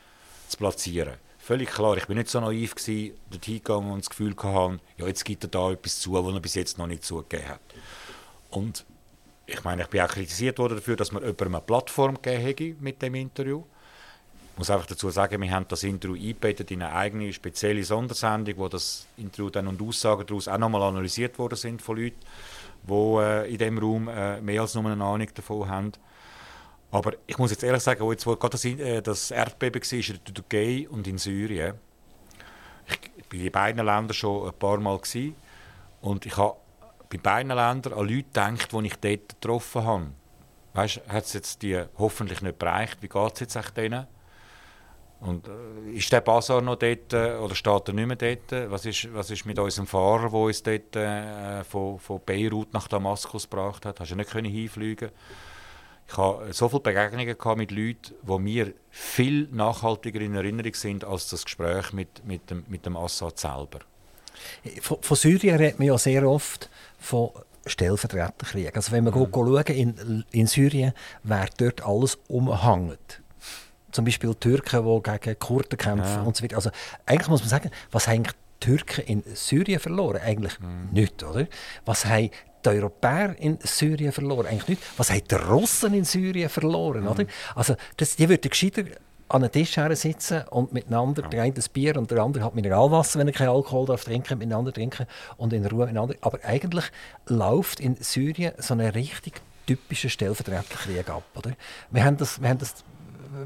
[0.49, 4.35] zu platzieren völlig klar, ich bin nicht so naiv gewesen, dorthin gegangen und das Gefühl
[4.35, 7.49] hatte, ja, jetzt gibt er da etwas zu, was er bis jetzt noch nicht zugegeben
[7.49, 7.61] hat.
[8.51, 8.87] Und
[9.47, 13.03] ich meine, ich bin auch kritisiert worden dafür, dass man jemandem eine Plattform gegeben mit
[13.03, 13.63] dem Interview.
[14.53, 18.57] Ich muss einfach dazu sagen, wir haben das Interview eingebettet in eine eigene spezielle Sondersendung,
[18.57, 22.21] wo das Interview dann und Aussagen daraus auch nochmal analysiert worden sind von Leuten,
[22.89, 25.93] die äh, in diesem Raum äh, mehr als nur eine Ahnung davon haben.
[26.91, 30.21] Aber ich muss jetzt ehrlich sagen, wo jetzt gerade das, äh, das Erdbeben war in
[30.25, 31.75] der Türkei und in Syrien,
[32.87, 35.35] ich war in beiden Ländern schon ein paar Mal gewesen,
[36.01, 36.57] und ich habe
[37.09, 40.07] bei beiden Ländern an Leute gedacht, die ich dort getroffen habe.
[40.75, 43.01] Weißt, hat es jetzt die hoffentlich nicht bereicht?
[43.01, 44.07] Wie geht es jetzt denen?
[45.25, 48.71] Und äh, ist der Basar noch dort äh, oder steht er nicht mehr dort?
[48.71, 52.89] Was ist, was ist mit unserem Fahrer, der uns dort äh, von, von Beirut nach
[52.89, 54.01] Damaskus gebracht hat?
[54.01, 55.13] Hast du nicht hinfliegen können?
[56.07, 61.03] Ich habe so viele Begegnungen gehabt mit Leuten, die mir viel nachhaltiger in Erinnerung sind
[61.05, 63.81] als das Gespräch mit, mit, dem, mit dem Assad selber.
[64.83, 66.69] Von, von Syrien redet man ja sehr oft
[66.99, 67.31] von
[67.65, 68.77] Stellvertreterkrieg.
[68.77, 69.29] Also wenn man mhm.
[69.33, 73.23] schauen, in, in Syrien, wer dort alles umhängt.
[73.95, 76.23] Zum Beispiel Türken, die gegen Kurden kämpfen ja.
[76.23, 76.57] und so weiter.
[76.57, 76.71] Also
[77.07, 80.21] eigentlich muss man sagen, was haben die Türken in Syrien verloren?
[80.21, 80.89] Eigentlich mhm.
[80.91, 81.47] nichts, oder?
[81.85, 82.31] Was haben
[82.65, 84.49] die Europäer in Syrien verloren?
[84.49, 84.83] Eigentlich nicht.
[84.97, 87.03] Was haben die Russen in Syrien verloren?
[87.03, 87.09] Mhm.
[87.09, 87.25] Oder?
[87.55, 88.83] Also, das, die würden gescheiter
[89.29, 91.29] an einem Tisch sitzen und miteinander, ja.
[91.29, 94.39] der eine das Bier und der andere hat Mineralwasser, wenn er keinen Alkohol darf trinken,
[94.39, 96.17] miteinander trinken und in Ruhe miteinander.
[96.21, 96.87] Aber eigentlich
[97.27, 101.23] läuft in Syrien so ein richtig typischer Stellvertreterkrieg ab.
[101.37, 101.53] Oder?
[101.93, 102.85] Wir haben das, wir haben das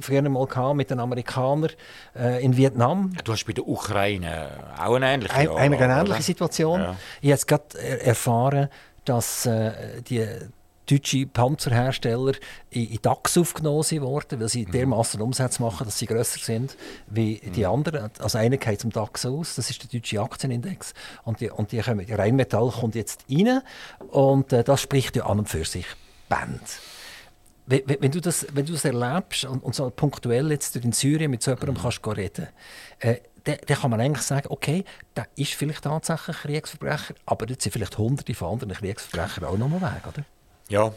[0.01, 1.70] früher mal mit den Amerikanern
[2.16, 3.12] äh, in Vietnam.
[3.24, 6.80] Du hast bei der Ukraine auch eine ähnliche, ein, eine, eine ähnliche Situation.
[6.80, 6.97] Ja.
[7.20, 8.68] Ich habe gerade erfahren,
[9.05, 10.26] dass äh, die
[10.91, 12.32] deutsche Panzerhersteller
[12.70, 14.72] in, in DAX aufgenommen wurden, weil sie mhm.
[14.72, 16.76] dermaßen Umsätze machen, dass sie grösser sind
[17.09, 17.72] wie die mhm.
[17.72, 18.11] anderen.
[18.18, 20.95] Also einer geht zum DAX aus, das ist der deutsche Aktienindex.
[21.24, 23.61] Und die, und die, kommen, Rheinmetall kommt jetzt rein
[24.11, 25.86] und äh, das spricht ja an und für sich
[26.28, 26.62] Band.
[27.70, 31.30] Wenn, wenn, du das, wenn du das erlebst und, und so punktuell jetzt in Syrien
[31.30, 31.82] mit so jemandem mhm.
[31.82, 32.48] kannst reden
[33.00, 34.84] äh, dann, dann kann man eigentlich sagen, okay,
[35.16, 39.56] der ist vielleicht tatsächlich ein Kriegsverbrecher, aber jetzt sind vielleicht hunderte von anderen Kriegsverbrechern auch
[39.56, 40.24] noch mal weg, oder?
[40.68, 40.92] Ja.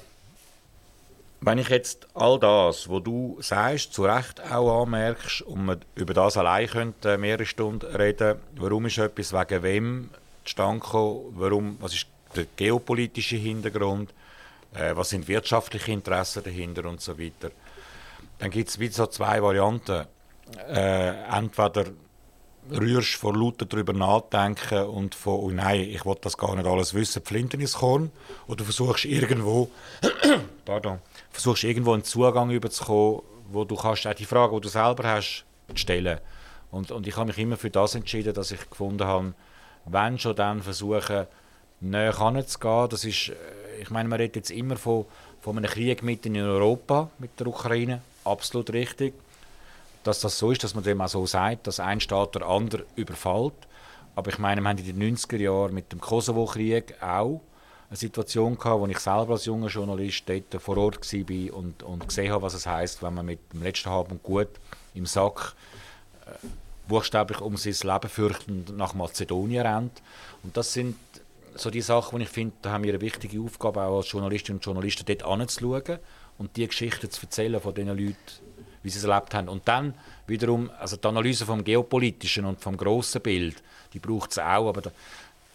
[1.43, 6.13] Wenn ich jetzt all das, was du sagst, zu Recht auch anmerkst und wir über
[6.13, 10.09] das allein könnte mehrere Stunden reden, warum ist etwas wegen wem
[10.45, 14.13] zustande gekommen, warum, was ist der geopolitische Hintergrund,
[14.73, 17.51] äh, was sind wirtschaftliche Interessen dahinter und so weiter,
[18.39, 20.05] dann gibt es wieder so zwei Varianten.
[20.67, 21.85] Äh, entweder
[22.69, 26.93] rührst vor lauter darüber nachdenken und von, oh nein, ich will das gar nicht alles
[26.93, 28.11] wissen, Flinten ins Korn.
[28.47, 29.69] Oder versuchst irgendwo,
[30.65, 30.99] pardon,
[31.31, 35.45] versuchst irgendwo einen Zugang überzukommen, wo du kannst auch die Frage, die du selber hast,
[35.75, 36.19] stellen.
[36.69, 39.33] Und, und ich habe mich immer für das entschieden, dass ich gefunden habe,
[39.85, 41.27] wenn schon dann versuchen,
[41.81, 42.89] näher heranzugehen.
[42.89, 45.05] Das ist, äh, ich meine, man redet jetzt immer von,
[45.41, 49.13] von einem Krieg mitten in Europa mit der Ukraine, absolut richtig
[50.03, 52.85] dass das so ist, dass man dem auch so sagt, dass ein Staat der andere
[52.95, 53.53] überfällt.
[54.15, 57.41] Aber ich meine, wir haben in den 90er Jahren mit dem Kosovo-Krieg auch
[57.89, 62.07] eine Situation gehabt, wo ich selber als junger Journalist dort vor Ort war und, und
[62.07, 64.49] gesehen habe, was es heißt, wenn man mit dem letzten Hab und Gut
[64.93, 65.53] im Sack
[66.25, 66.31] äh,
[66.87, 70.01] buchstäblich um sein Leben fürchtend nach Mazedonien rennt.
[70.43, 70.97] Und das sind
[71.55, 74.57] so die Sachen, wo ich finde, da haben wir eine wichtige Aufgabe auch als Journalistinnen
[74.57, 75.99] und Journalisten dort anzuschauen
[76.37, 78.15] und die Geschichten zu erzählen von den Leuten,
[78.83, 79.49] wie sie es erlebt haben.
[79.49, 79.93] Und dann
[80.27, 83.61] wiederum, also die Analyse vom geopolitischen und vom grossen Bild,
[83.93, 84.91] die braucht es auch, aber da,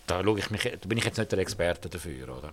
[0.07, 2.53] da, ich mich, da bin ich jetzt nicht der Experte dafür, oder?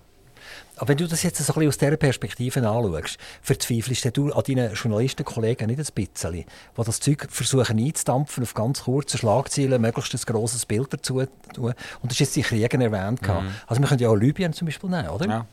[0.78, 4.44] Aber wenn du das jetzt so ein bisschen aus dieser Perspektive anschaust, verzweifelst du an
[4.44, 6.46] deinen Journalistenkollegen nicht ein bisschen, die
[6.76, 11.74] das Zeug versuchen einzudampfen, auf ganz kurze Schlagzeilen möglichst ein grosses Bild dazu zu tun.
[12.02, 13.22] Und das ist jetzt die Kriege erwähnt.
[13.22, 13.52] Mhm.
[13.68, 15.28] Also wir können ja auch Libyen zum Beispiel nehmen, oder?
[15.28, 15.46] Ja.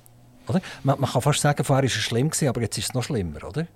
[0.50, 0.60] Oder?
[0.82, 3.02] Man, man, kann fast sagen, vorher war es schlimm, gewesen, aber jetzt ist es noch
[3.02, 3.44] schlimmer.
[3.44, 3.66] Oder?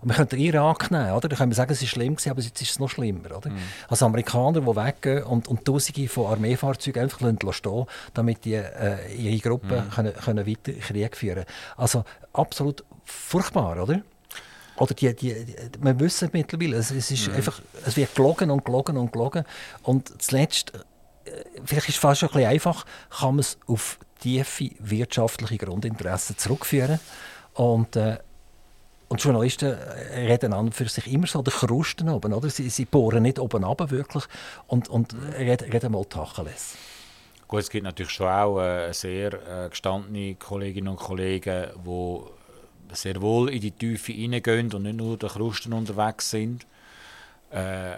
[0.00, 1.28] Und wir können den Irak nehmen, oder?
[1.28, 3.36] da können wir sagen, es ist schlimm, gewesen, aber jetzt ist es noch schlimmer.
[3.36, 3.50] Oder?
[3.50, 3.58] Mhm.
[3.88, 7.18] Also Amerikaner, die weggehen und, und Tausende von Armeefahrzeugen einfach
[7.52, 9.90] stehen damit die äh, ihre Gruppen mhm.
[9.90, 11.44] können, können weiter Krieg führen
[11.76, 14.02] Also absolut furchtbar, oder?
[14.76, 17.34] Oder die, die, die, wir wissen mittlerweile, es, es, ist mhm.
[17.34, 19.44] einfach, es wird gelogen und gelogen und gelogen.
[19.82, 20.72] Und zuletzt,
[21.24, 21.30] äh,
[21.64, 26.38] vielleicht ist es fast schon ein bisschen einfach, kann man es auf tiefe wirtschaftliche Grundinteressen
[26.38, 27.00] zurückführen.
[27.54, 28.18] Und, äh,
[29.08, 29.74] und Journalisten
[30.14, 32.48] reden an für sich immer so den Krusten oben, oder?
[32.48, 34.24] Sie, sie bohren nicht oben ab wirklich
[34.68, 36.76] und, und reden, reden mal Tacheles.
[37.46, 42.20] Gut, es gibt natürlich schon auch äh, sehr äh, gestandene Kolleginnen und Kollegen, die
[42.94, 46.66] sehr wohl in die Tiefe hineingehen und nicht nur den Krusten unterwegs sind.
[47.50, 47.96] Äh,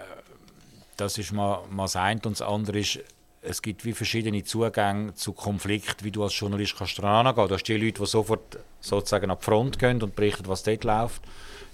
[0.97, 2.19] das ist mal, mal das eine.
[2.25, 2.99] Und das andere ist,
[3.47, 7.47] es gibt wie verschiedene Zugänge zu Konflikten, wie du als Journalist kannst daran gehen.
[7.47, 10.83] Du hast die Leute, die sofort sozusagen an die Front gehen und berichten, was dort
[10.83, 11.21] läuft.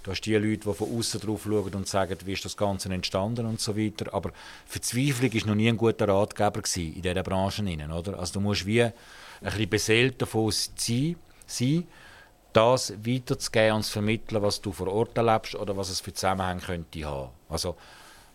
[0.03, 2.89] Du hast die Leute, die von außen drauf schauen und sagen, wie ist das Ganze
[2.89, 4.13] entstanden und so weiter.
[4.13, 4.32] Aber
[4.65, 7.63] Verzweiflung war noch nie ein guter Ratgeber in dieser Branche.
[7.63, 8.19] Oder?
[8.19, 8.93] Also du musst wie ein
[9.41, 11.15] bisschen beseelt davon sein
[12.53, 16.59] das weiterzugeben und zu vermitteln, was du vor Ort erlebst oder was es für Zusammenhänge
[16.59, 17.30] könnte haben.
[17.47, 17.78] Also,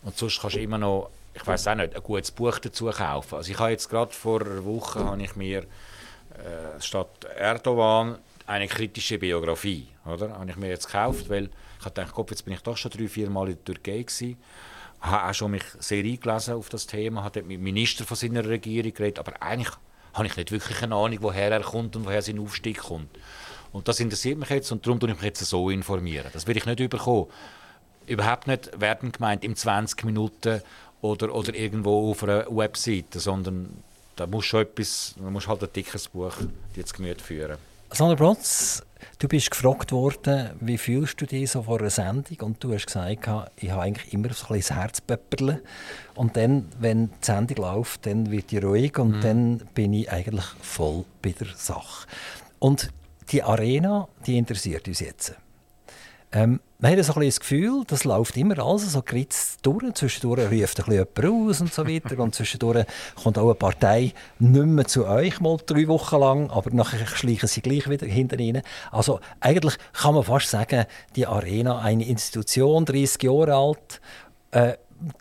[0.02, 3.36] und sonst kannst du immer noch ich weiß auch nicht, ein gutes Buch dazu kaufen.
[3.36, 8.66] Also ich habe jetzt gerade vor einer Woche habe ich mir äh, statt Erdogan eine
[8.66, 10.38] kritische Biografie, oder?
[10.38, 13.06] Habe ich mir jetzt gekauft, weil ich gedacht, Gott, jetzt bin ich doch schon drei,
[13.06, 14.38] vier Mal in der Türkei gewesen.
[15.00, 18.44] Habe auch schon mich sehr eingelesen auf das Thema, habe mit dem Minister von seiner
[18.44, 19.72] Regierung geredet, aber eigentlich
[20.14, 23.10] habe ich nicht wirklich eine Ahnung, woher er kommt und woher sein Aufstieg kommt.
[23.72, 26.28] Und das interessiert mich jetzt und darum tue ich mich jetzt so informieren.
[26.32, 27.26] Das will ich nicht überkommen.
[28.06, 30.62] Überhaupt nicht werden gemeint im 20 Minuten
[31.10, 33.68] oder, oder irgendwo auf einer Webseite, sondern
[34.16, 36.34] da muss schon etwas, man muss halt ein dickes Buch
[36.74, 37.58] jetzt Gemüt führen.
[37.92, 38.82] Sandra Brotz,
[39.18, 42.40] du bist gefragt worden, wie fühlst du dich so vor einer Sendung?
[42.40, 45.62] Und du hast gesagt, ich habe eigentlich immer so ein bisschen das Herzpöpperle.
[46.14, 49.20] Und dann, wenn die Sendung läuft, dann wird ich ruhig und mhm.
[49.20, 52.06] dann bin ich eigentlich voll bei der Sache.
[52.58, 52.90] Und
[53.30, 55.34] die Arena, die interessiert uns jetzt.
[56.32, 59.94] Ähm, man hat so ein das Gefühl, das läuft immer alles so geritzt durch.
[59.94, 62.18] Zwischendurch ruft ein jemand aus und so weiter.
[62.18, 62.84] und zwischendurch
[63.22, 67.48] kommt auch eine Partei nicht mehr zu euch, mal drei Wochen lang, aber nachher schleichen
[67.48, 68.62] sie gleich wieder hinter ihnen.
[68.90, 74.00] Also eigentlich kann man fast sagen, die Arena, eine Institution, 30 Jahre alt,
[74.50, 74.74] äh,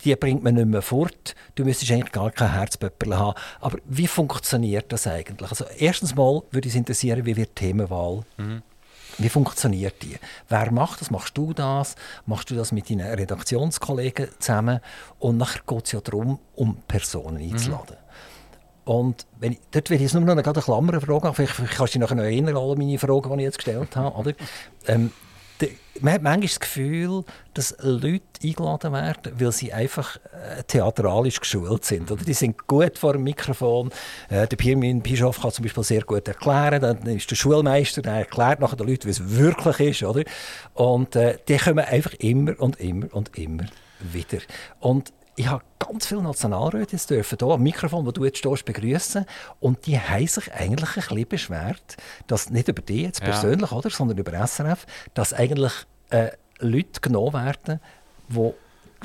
[0.04, 1.36] die bringt man nicht mehr fort.
[1.56, 3.38] Du müsstest eigentlich gar kein Herzpöpperl haben.
[3.62, 5.50] Aber wie funktioniert das eigentlich?
[5.50, 8.62] Also erstens mal würde es interessieren, wie wird die Themenwahl mhm
[9.18, 10.18] wie funktioniert die?
[10.50, 11.12] Wer macht das?
[11.12, 11.96] Machst du das?
[12.26, 14.80] Machst du das mit deinen Redaktionskollegen zusammen?
[15.20, 17.98] Und nachher geht es ja darum, um Personen einzuladen.
[17.98, 18.92] Mhm.
[18.92, 21.98] Und wenn ich, dort will ich jetzt nur noch eine, Klammerfrage vielleicht kannst du dich
[21.98, 24.16] nachher noch erinnern, alle meine Fragen, die ich jetzt gestellt habe.
[24.16, 24.34] Oder?
[24.88, 25.12] Ähm,
[26.02, 27.24] man hat manchmal das Gefühl,
[27.54, 32.12] dass Leute eingeladen werden, weil sie einfach äh, theatralisch geschult sind.
[32.12, 33.92] Oder die sind gut vor dem Mikrofon.
[34.30, 36.82] Äh, der Pirmin Bischof kann zum Beispiel sehr gut erklären.
[36.82, 40.04] Dann ist der Schulmeister, der erklärt nachher den Leuten, wie es wirklich ist.
[40.04, 40.24] Oder?
[40.74, 43.66] Und äh, die kommen einfach immer und immer und immer
[44.00, 44.40] wieder.
[44.80, 48.66] Und ich habe ganz viele Nationalräte jetzt dürfen hier am Mikrofon, wo du jetzt stehst,
[48.66, 49.26] begrüßen
[49.60, 53.78] und die haben sich eigentlich ein bisschen beschwert, dass nicht über dich jetzt persönlich, ja.
[53.78, 55.74] oder, sondern über SRF, dass eigentlich
[56.10, 56.30] äh,
[56.60, 57.80] Leute genommen werden,
[58.30, 58.54] die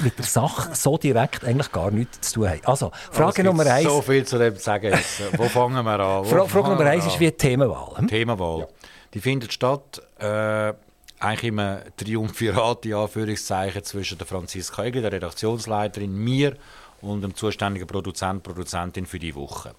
[0.02, 2.60] mit der Sache so direkt eigentlich gar nichts zu tun haben.
[2.64, 3.88] Also, Frage Nummer eins.
[3.88, 4.92] so viel zu dem zu sagen.
[5.36, 6.24] Wo fangen wir an?
[6.24, 7.98] Fra Frage Nummer eins ist wie die Themenwahl.
[7.98, 8.08] Hm?
[8.08, 8.60] Themenwahl.
[8.60, 8.66] Ja.
[9.14, 10.72] Die findet statt äh,
[11.20, 16.56] eigentlich immer Triumphirat, in Anführungszeichen, zwischen der Franziska Egli, der Redaktionsleiterin, mir
[17.02, 19.74] und dem zuständigen Produzent, Produzentin für die Woche.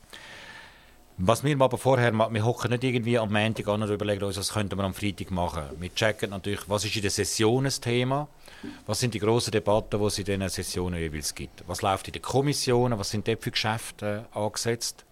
[1.17, 4.37] Was wir aber vorher machen, wir hocken nicht irgendwie am Montag an und überlegen uns,
[4.37, 5.63] was könnten wir am Freitag machen.
[5.79, 8.27] Wir checken natürlich, was ist in der Session ein Thema,
[8.87, 12.13] was sind die grossen Debatten, die es in diesen Sessionen jeweils gibt, was läuft in
[12.13, 15.05] den Kommissionen, was sind dort für Geschäfte angesetzt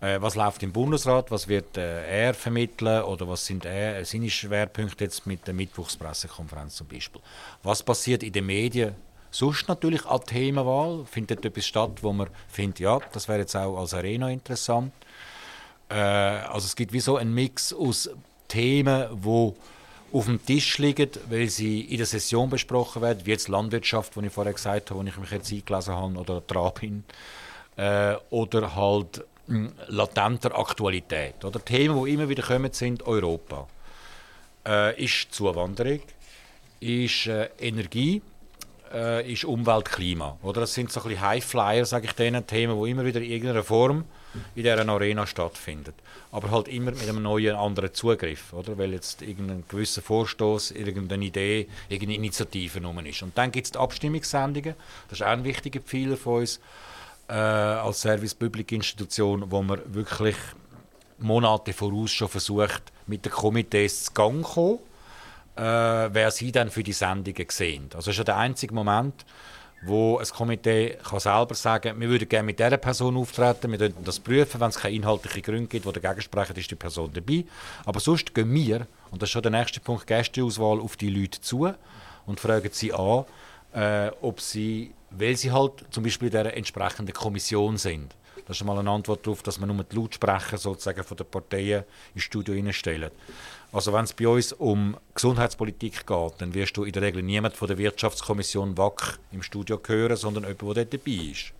[0.00, 5.04] was läuft im Bundesrat, was wird äh, er vermitteln oder was sind er, seine Schwerpunkte
[5.04, 7.22] jetzt mit der Mittwochspressekonferenz zum Beispiel.
[7.62, 8.94] Was passiert in den Medien?
[9.30, 11.04] Sonst natürlich an Themenwahl.
[11.06, 14.92] Findet etwas statt, wo man findet, ja, das wäre jetzt auch als Arena interessant.
[15.88, 18.10] Äh, also es gibt wie so einen Mix aus
[18.46, 19.56] Themen, wo
[20.12, 24.26] auf dem Tisch liegen, weil sie in der Session besprochen werden, wie jetzt Landwirtschaft, die
[24.26, 27.02] ich vorher gesagt habe, wo ich mich jetzt eingelesen habe, oder Trabin,
[27.76, 31.44] äh, oder halt latenter Aktualität.
[31.44, 33.66] Oder Themen, die immer wieder kommen, sind Europa.
[34.66, 36.00] Äh, ist Zuwanderung,
[36.80, 38.22] ist äh, Energie,
[38.92, 40.38] äh, ist Umwelt, Klima.
[40.42, 40.62] Oder?
[40.62, 43.62] Das sind so ein bisschen Highflyer, sage ich denen, Themen, die immer wieder in irgendeiner
[43.62, 44.04] Form
[44.54, 45.94] in dieser Arena stattfinden.
[46.32, 48.52] Aber halt immer mit einem neuen, anderen Zugriff.
[48.52, 48.76] Oder?
[48.78, 53.22] Weil jetzt irgendein gewisser Vorstoß, irgendeine Idee, irgendeine Initiative genommen ist.
[53.22, 54.74] Und dann gibt es die Abstimmungssendungen.
[55.08, 56.60] Das ist auch ein wichtiger Pfeiler von uns
[57.28, 60.36] äh, als Service Public Institution, wo man wirklich
[61.18, 64.78] Monate voraus schon versucht, mit den Komitees zu Gang zu kommen,
[65.56, 67.84] äh, wer sie dann für die Sendungen sehen.
[67.94, 69.24] Also das ist ja der einzige Moment,
[69.86, 73.80] wo ein Komitee kann selber sagen kann, wir würden gerne mit dieser Person auftreten, wir
[73.80, 77.10] würden das prüfen, wenn es keine inhaltlichen Gründe gibt, die dagegen sprechen, ist die Person
[77.12, 77.44] dabei.
[77.84, 81.40] Aber sonst gehen wir, und das ist schon der nächste Punkt, Gästeauswahl auf die Leute
[81.40, 81.70] zu
[82.26, 83.24] und fragen sie an,
[83.74, 88.14] äh, ob sie weil sie halt zum Beispiel der entsprechenden Kommission sind.
[88.46, 91.84] Das ist mal eine Antwort darauf, dass man nur die Lautsprecher sozusagen von der Parteien
[92.14, 93.10] ins Studio hineinstellen.
[93.72, 97.56] Also wenn es bei uns um Gesundheitspolitik geht, dann wirst du in der Regel niemand
[97.56, 101.52] von der Wirtschaftskommission WAC im Studio hören, sondern jemand, der dort dabei ist.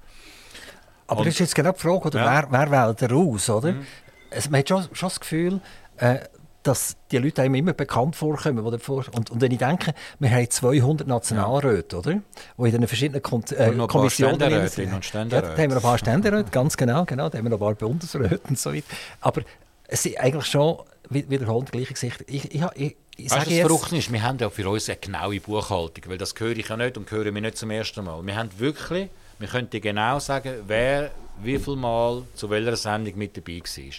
[1.07, 2.19] Aber Und, das ist jetzt genau die Frage, oder?
[2.21, 2.49] Ja.
[2.51, 3.73] Wer, wer wählt er aus, oder?
[3.73, 3.87] Mhm.
[4.31, 5.61] Also, man hat schon, schon das Gefühl,
[5.97, 6.19] äh,
[6.65, 8.59] dass die Leute einem immer bekannt vorkommen.
[8.59, 11.99] Und, und wenn ich denke, wir haben 200 Nationalräte, ja.
[11.99, 12.13] oder?
[12.59, 14.93] Die in den verschiedenen Kon äh, und Kommissionen sind.
[14.93, 15.47] Und Ständeräte.
[15.47, 17.29] Ja, da haben wir ein paar Ständeräte, ganz genau, genau.
[17.29, 18.87] Da haben wir noch ein paar Bundesräte und so weiter.
[19.21, 19.43] Aber
[19.87, 20.79] es sind eigentlich schon
[21.11, 22.25] wiederholend gleiche Gesichter.
[22.27, 25.41] Ich, ich, ich, ich weißt, das Verrückte ist, wir haben ja für uns eine genaue
[25.41, 28.25] Buchhaltung, weil das höre ich ja nicht und höre mir nicht zum ersten Mal.
[28.25, 31.11] Wir haben wirklich, wir könnten genau sagen, wer
[31.43, 33.93] wie viel Mal zu welcher Sendung mit dabei war.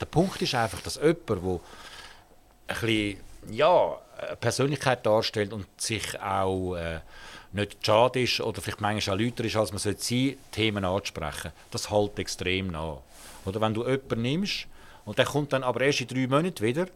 [0.00, 1.60] Der Punkt ist einfach, dass jemand, der
[2.72, 3.20] ein bisschen,
[3.50, 7.00] ja, eine Persönlichkeit darstellt und sich auch äh,
[7.52, 11.52] nicht schade ist oder vielleicht manchmal auch lauter ist, als man sollte sein, Themen anzusprechen.
[11.70, 12.98] Das hält extrem nach.
[13.44, 14.66] Oder wenn du jemanden nimmst
[15.04, 16.86] und der kommt dann aber erst in drei Monaten wieder,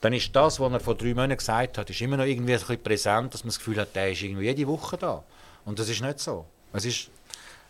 [0.00, 2.58] dann ist das, was er vor drei Monaten gesagt hat, ist immer noch irgendwie ein
[2.58, 5.22] bisschen präsent, dass man das Gefühl hat, der ist irgendwie jede Woche da.
[5.64, 6.46] Und das ist nicht so.
[6.72, 7.10] Es ist,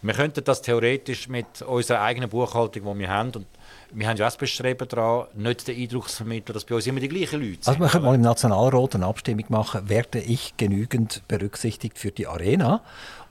[0.02, 3.46] wir könnten das theoretisch mit unserer eigenen Buchhaltung, die wir haben, und
[3.92, 6.86] wir haben ja auch das Bestreben daran, nicht den Eindruck zu vermitteln, dass bei uns
[6.86, 7.68] immer die gleichen Leute sind.
[7.68, 12.26] Also man könnte mal im Nationalrat eine Abstimmung machen, werde ich genügend berücksichtigt für die
[12.26, 12.82] Arena?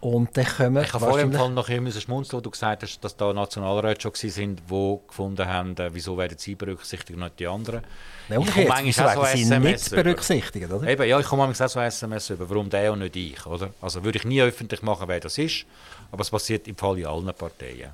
[0.02, 3.18] Und dann können ich habe vorhin Fall noch immer schmunzeln, wo du gesagt hast, dass
[3.18, 7.48] da Nationalräte schon sind, die gefunden haben, äh, wieso werden sie berücksichtigt und nicht die
[7.48, 7.82] anderen.
[8.30, 10.88] Nein, ich komme manchmal auch so sie nicht berücksichtigt, oder?
[10.88, 13.72] Eben, ja, ich komme manchmal auch so SMS über, warum der und nicht ich, oder?
[13.82, 15.66] Also würde ich nie öffentlich machen, wer das ist,
[16.14, 17.92] aber es passiert im Fall in allen Parteien.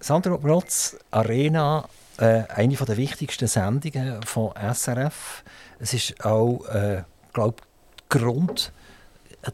[0.00, 1.88] Sandro Brotz, Arena,
[2.18, 5.42] äh, eine der wichtigsten Sendungen von SRF.
[5.78, 7.62] Es ist auch, äh, glaube
[8.08, 8.72] Grund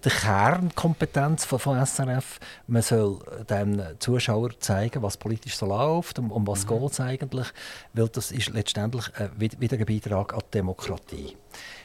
[0.04, 2.38] die Kernkompetenz von, von SRF.
[2.66, 3.18] Man soll
[3.48, 6.68] dem Zuschauer zeigen, was politisch so läuft, um, um was mhm.
[6.68, 7.46] geht es eigentlich,
[7.92, 11.36] weil das ist letztendlich äh, wieder ein Beitrag an die Demokratie.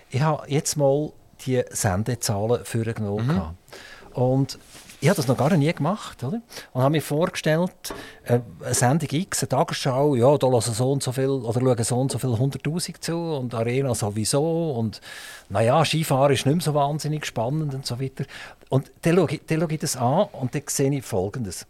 [0.10, 1.12] Ich habe jetzt mal
[1.45, 3.28] die Sendezahlen vorgenommen.
[3.28, 4.22] Mhm.
[4.22, 4.60] Und
[5.01, 6.23] ich habe das noch gar nie gemacht.
[6.23, 6.41] Oder?
[6.73, 7.93] Und habe mir vorgestellt,
[8.25, 11.83] äh, eine Sendung X, eine Tagesschau, ja, da hören so und so viel, oder schauen
[11.83, 15.01] so und so viel 100'000 zu und Arena sowieso und
[15.49, 18.25] naja, Skifahren ist nicht mehr so wahnsinnig spannend und so weiter.
[18.69, 21.65] Und dann schaue ich, dann schaue ich das an und dann sehe ich Folgendes.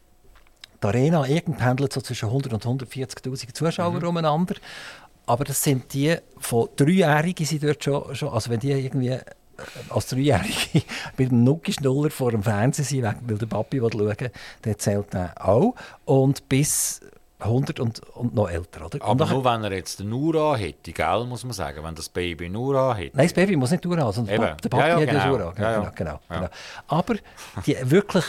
[0.81, 1.23] Die Arena
[1.57, 4.07] pendelt so zwischen 100 und 140'000 Zuschauer mhm.
[4.07, 4.55] umeinander.
[5.25, 9.15] Aber das sind die von Dreijährigen sind dort schon, schon also wenn die irgendwie
[9.89, 10.83] als Dreijährige
[11.17, 14.29] mit einem Nucki-Schnuller vor dem Fernsehen sein, weil der Papi schauen
[14.63, 15.75] der zählt dann auch.
[16.05, 17.01] Und bis
[17.39, 18.85] 100 und, und noch älter.
[18.85, 19.01] Oder?
[19.01, 22.49] Aber nur wenn er jetzt den Nura hätte, gell, muss man sagen, wenn das Baby
[22.49, 23.15] Nura hätte.
[23.15, 24.57] Nein, das Baby muss nicht Nura haben, sondern Eben.
[24.61, 25.27] der Papi ja, ja, hat genau.
[25.27, 25.51] Nura.
[25.51, 26.49] Genau, ja, genau, genau.
[26.87, 27.15] Aber
[27.65, 28.25] die wirklich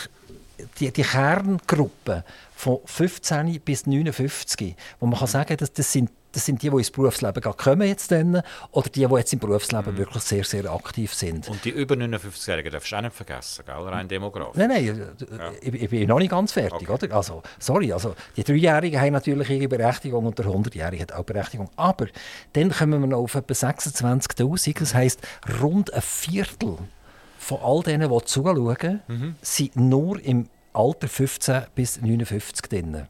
[0.79, 2.23] die, die Kerngruppe
[2.55, 6.77] von 15 bis 59, wo man kann sagen, dass das sind das sind die, die
[6.77, 9.97] ins Berufsleben kommen jetzt dann, oder die, die jetzt im Berufsleben mhm.
[9.97, 11.49] wirklich sehr, sehr aktiv sind.
[11.49, 13.75] Und die über 59-Jährigen darfst du auch nicht vergessen, gell?
[13.75, 14.57] rein demografisch.
[14.57, 15.51] Nein, nein, ja.
[15.61, 16.89] ich, ich, bin noch nicht ganz fertig.
[16.89, 17.05] Okay.
[17.05, 17.15] Oder?
[17.15, 21.69] Also, sorry, also, die Dreijährigen haben natürlich ihre Berechtigung und der 100-Jährige hat auch Berechtigung.
[21.75, 22.07] Aber
[22.53, 25.21] dann kommen wir noch auf etwa 26'000, das heisst
[25.61, 26.77] rund ein Viertel
[27.37, 29.35] von all denen, die zuschauen, mhm.
[29.41, 33.07] sind nur im Alter 15 bis 59 drin.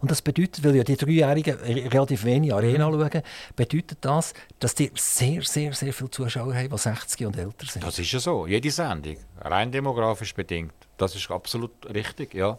[0.00, 3.00] Und das bedeutet, weil ja die Dreijährigen relativ wenig Arena mhm.
[3.00, 3.22] schauen,
[3.56, 7.84] bedeutet das, dass die sehr, sehr, sehr viele Zuschauer haben, die 60 und älter sind.
[7.84, 8.46] Das ist ja so.
[8.46, 10.74] Jede Sendung, rein demografisch bedingt.
[10.96, 12.58] Das ist absolut richtig, ja.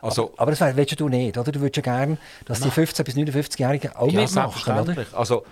[0.00, 1.50] Also, aber, aber das willst du nicht, oder?
[1.50, 5.06] Du würdest ja gerne, dass die 15- bis 59-Jährigen auch ja, mitmachen, oder?
[5.12, 5.44] Also,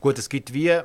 [0.00, 0.80] gut, es gibt wie,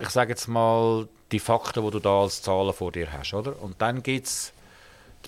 [0.00, 3.60] ich sage jetzt mal, die Fakten, die du da als Zahlen vor dir hast, oder?
[3.60, 4.52] Und dann gibt es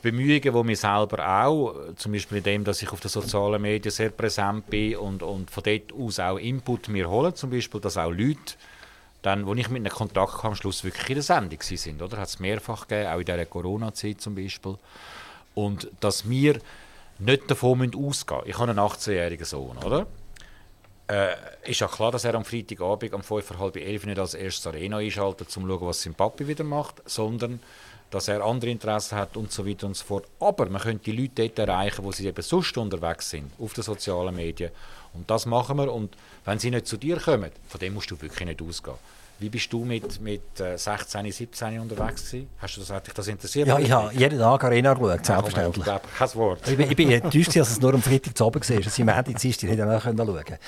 [0.03, 3.93] Bemühungen, die wir selber auch, zum Beispiel in dem, dass ich auf den sozialen Medien
[3.93, 7.97] sehr präsent bin und, und von dort aus auch Input mir hole, zum Beispiel, dass
[7.97, 8.55] auch Leute,
[9.23, 12.19] dann, wo ich mit einem Kontakt kam, am Schluss wirklich in der Sendung sind, oder?
[12.19, 14.77] Hat es mehrfach gegeben, auch in dieser Corona-Zeit zum Beispiel.
[15.55, 16.59] Und dass wir
[17.21, 18.51] nicht davon ausgehen müssen.
[18.51, 20.07] Ich habe einen 18-jährigen Sohn, oder?
[21.07, 21.35] Äh,
[21.65, 25.49] ist ja klar, dass er am Freitagabend um 5.30 11 nicht als erstes Arena einschaltet,
[25.57, 27.61] um zu schauen, was sein Papi wieder macht, sondern
[28.13, 30.27] dass er andere Interessen hat und so weiter und so fort.
[30.39, 33.83] Aber man könnte die Leute dort erreichen, wo sie eben sonst unterwegs sind, auf den
[33.83, 34.71] sozialen Medien.
[35.15, 35.93] Und das machen wir.
[35.93, 38.99] Und wenn sie nicht zu dir kommen, von dem musst du wirklich nicht ausgehen.
[39.39, 42.49] Wie bist du mit, mit 16, äh, 17 unterwegs gewesen?
[42.59, 43.66] Hast du das, hat dich das interessiert?
[43.66, 45.87] Ja, ich habe jeden Tag Arena geschaut, selbstverständlich.
[45.87, 46.68] Ja, kein Wort.
[46.68, 48.76] Ich bin, ich bin enttäuscht, dass es nur am Freitag zu Abend war.
[48.76, 50.59] Also im Ende Dienstag hätte ich auch schauen können.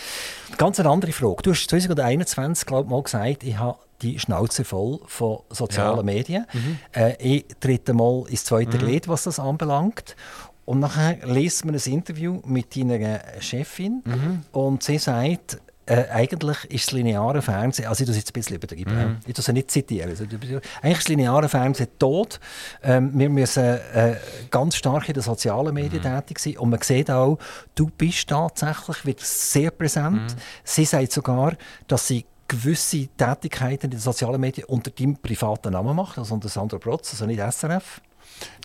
[0.56, 1.42] Ganz eine andere Frage.
[1.42, 6.02] Du hast 2021, glaube ich, mal gesagt, ich habe die Schnauze voll von sozialen ja.
[6.02, 6.46] Medien.
[6.52, 6.78] Mhm.
[6.92, 8.82] Äh, ich trete mal ins zweite mhm.
[8.82, 10.16] Glied, was das anbelangt.
[10.64, 14.42] Und nachher liest man ein Interview mit deiner Chefin mhm.
[14.52, 18.56] und sie sagt, äh, eigentlich ist das lineare Fernsehen, also ich das jetzt ein bisschen
[18.56, 19.16] übertrieben, mhm.
[19.26, 22.40] ich das nicht zitieren, also, eigentlich ist das lineare Fernsehen tot.
[22.82, 24.16] Ähm, wir müssen äh,
[24.50, 26.16] ganz stark in den sozialen Medien mhm.
[26.16, 27.38] tätig sein und man sieht auch,
[27.74, 30.34] du bist tatsächlich wieder sehr präsent.
[30.34, 30.40] Mhm.
[30.64, 31.54] Sie sagt sogar,
[31.86, 36.48] dass sie gewisse Tätigkeiten in den sozialen Medien unter deinem privaten Namen macht, also unter
[36.48, 38.00] Sandro Protz, also nicht SRF.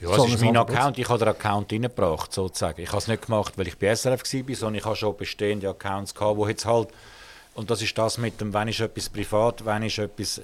[0.01, 0.97] Ja, es ist mein Account.
[0.97, 2.81] Ich habe den Account reingebracht, sozusagen.
[2.81, 5.69] Ich habe es nicht gemacht, weil ich bei SRF war, sondern ich habe schon bestehende
[5.69, 6.89] Accounts gehabt, wo jetzt halt
[7.59, 10.43] und das ist das mit dem, wenn ist etwas privat, wenn ist etwas äh,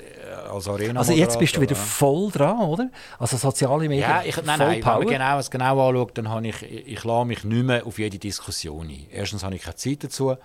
[0.52, 1.00] als Arena.
[1.00, 2.90] Also jetzt bist du wieder voll dran, oder?
[3.18, 4.02] Also soziale Medien.
[4.10, 5.00] Ja, ich, nein, nein, Power.
[5.00, 7.86] wenn man genau, es genau anschaut, dann habe ich, ich, ich lasse mich nicht mehr
[7.86, 9.08] auf jede Diskussion ein.
[9.12, 10.36] Erstens habe ich keine Zeit dazu.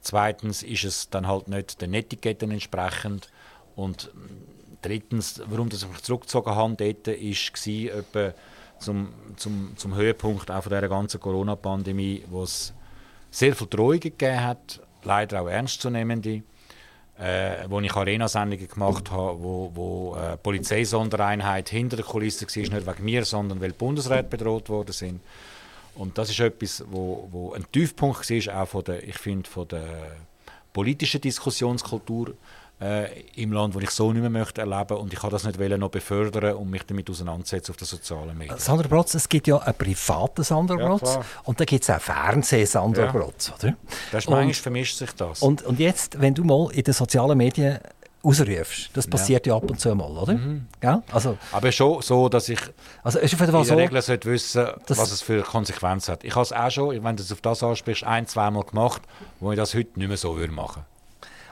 [0.00, 3.28] Zweitens ist es dann halt nicht den Etiketten entsprechend.
[3.76, 4.10] Und
[4.82, 8.34] drittens, warum ich mich zurückgezogen habe, war
[8.78, 12.74] zum, zum, zum Höhepunkt auch von dieser ganzen Corona-Pandemie, wo es
[13.30, 16.42] sehr viel Drohungen gegeben hat, leider auch ernstzunehmende.
[17.18, 22.86] äh, wo ich Arena-Sendungen gemacht habe, wo, wo äh, Polizeisondereinheit hinter der Kulisse war, nicht
[22.86, 25.20] wegen mir, sondern weil die Bundesräte bedroht worden sind.
[25.94, 29.66] Und das ist etwas, wo, wo ein Tiefpunkt war, auch von der, ich finde, von
[29.66, 30.16] der
[30.72, 32.34] politischen Diskussionskultur
[32.80, 35.58] äh, im Land, wo ich so nicht mehr möchte erleben und ich kann das nicht
[35.58, 38.58] noch befördern und mich damit auseinandersetzen auf den sozialen Medien.
[38.58, 43.04] Sandra Brotz, es gibt ja einen privaten Sandra ja, und dann gibt es auch Fernseh-Sandra
[43.04, 43.12] ja.
[43.12, 43.76] Brotz, oder?
[44.12, 45.40] Das ist manchmal vermischt sich das.
[45.40, 47.78] Und, und jetzt, wenn du mal in den sozialen Medien
[48.26, 48.90] ausrufst.
[48.94, 49.52] Das passiert ja.
[49.52, 50.34] ja ab und zu mal, oder?
[50.34, 50.66] Mhm.
[51.12, 52.58] Also, Aber schon so, dass ich
[53.04, 56.24] also ist in der so, Regel sollte wissen was es für Konsequenzen hat.
[56.24, 59.02] Ich habe es auch schon, wenn du es auf das ansprichst, ein-, zweimal gemacht,
[59.38, 60.95] wo ich das heute nicht mehr so machen würde.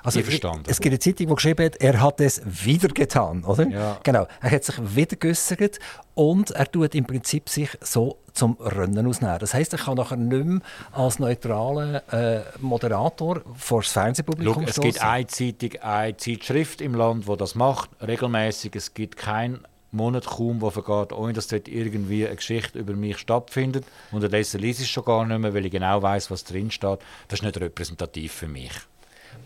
[0.04, 0.64] Also verstanden.
[0.68, 3.66] Es gibt eine Zeitung, die geschrieben hat, er hat es wieder getan, oder?
[3.66, 3.98] Ja.
[4.02, 4.26] Genau.
[4.42, 5.78] Er hat sich wieder geäussert
[6.14, 9.38] und er tut im Prinzip sich so zum Rennen ausnehmen.
[9.38, 10.60] Das heißt, er kann nachher nicht mehr
[10.92, 16.94] als neutraler äh, Moderator vor das Fernsehpublikum Schau, Es gibt eine Zeitung, eine Zeitschrift im
[16.94, 18.76] Land, die das macht, regelmäßig.
[18.76, 19.60] Es gibt kein
[19.94, 23.86] Monat kaum, wo vergeht, ohne dass dort irgendwie eine Geschichte über mich stattfindet.
[24.12, 26.98] Unterdessen lese ich es schon gar nicht mehr, weil ich genau weiß, was drin steht.
[27.28, 28.72] Das ist nicht repräsentativ für mich.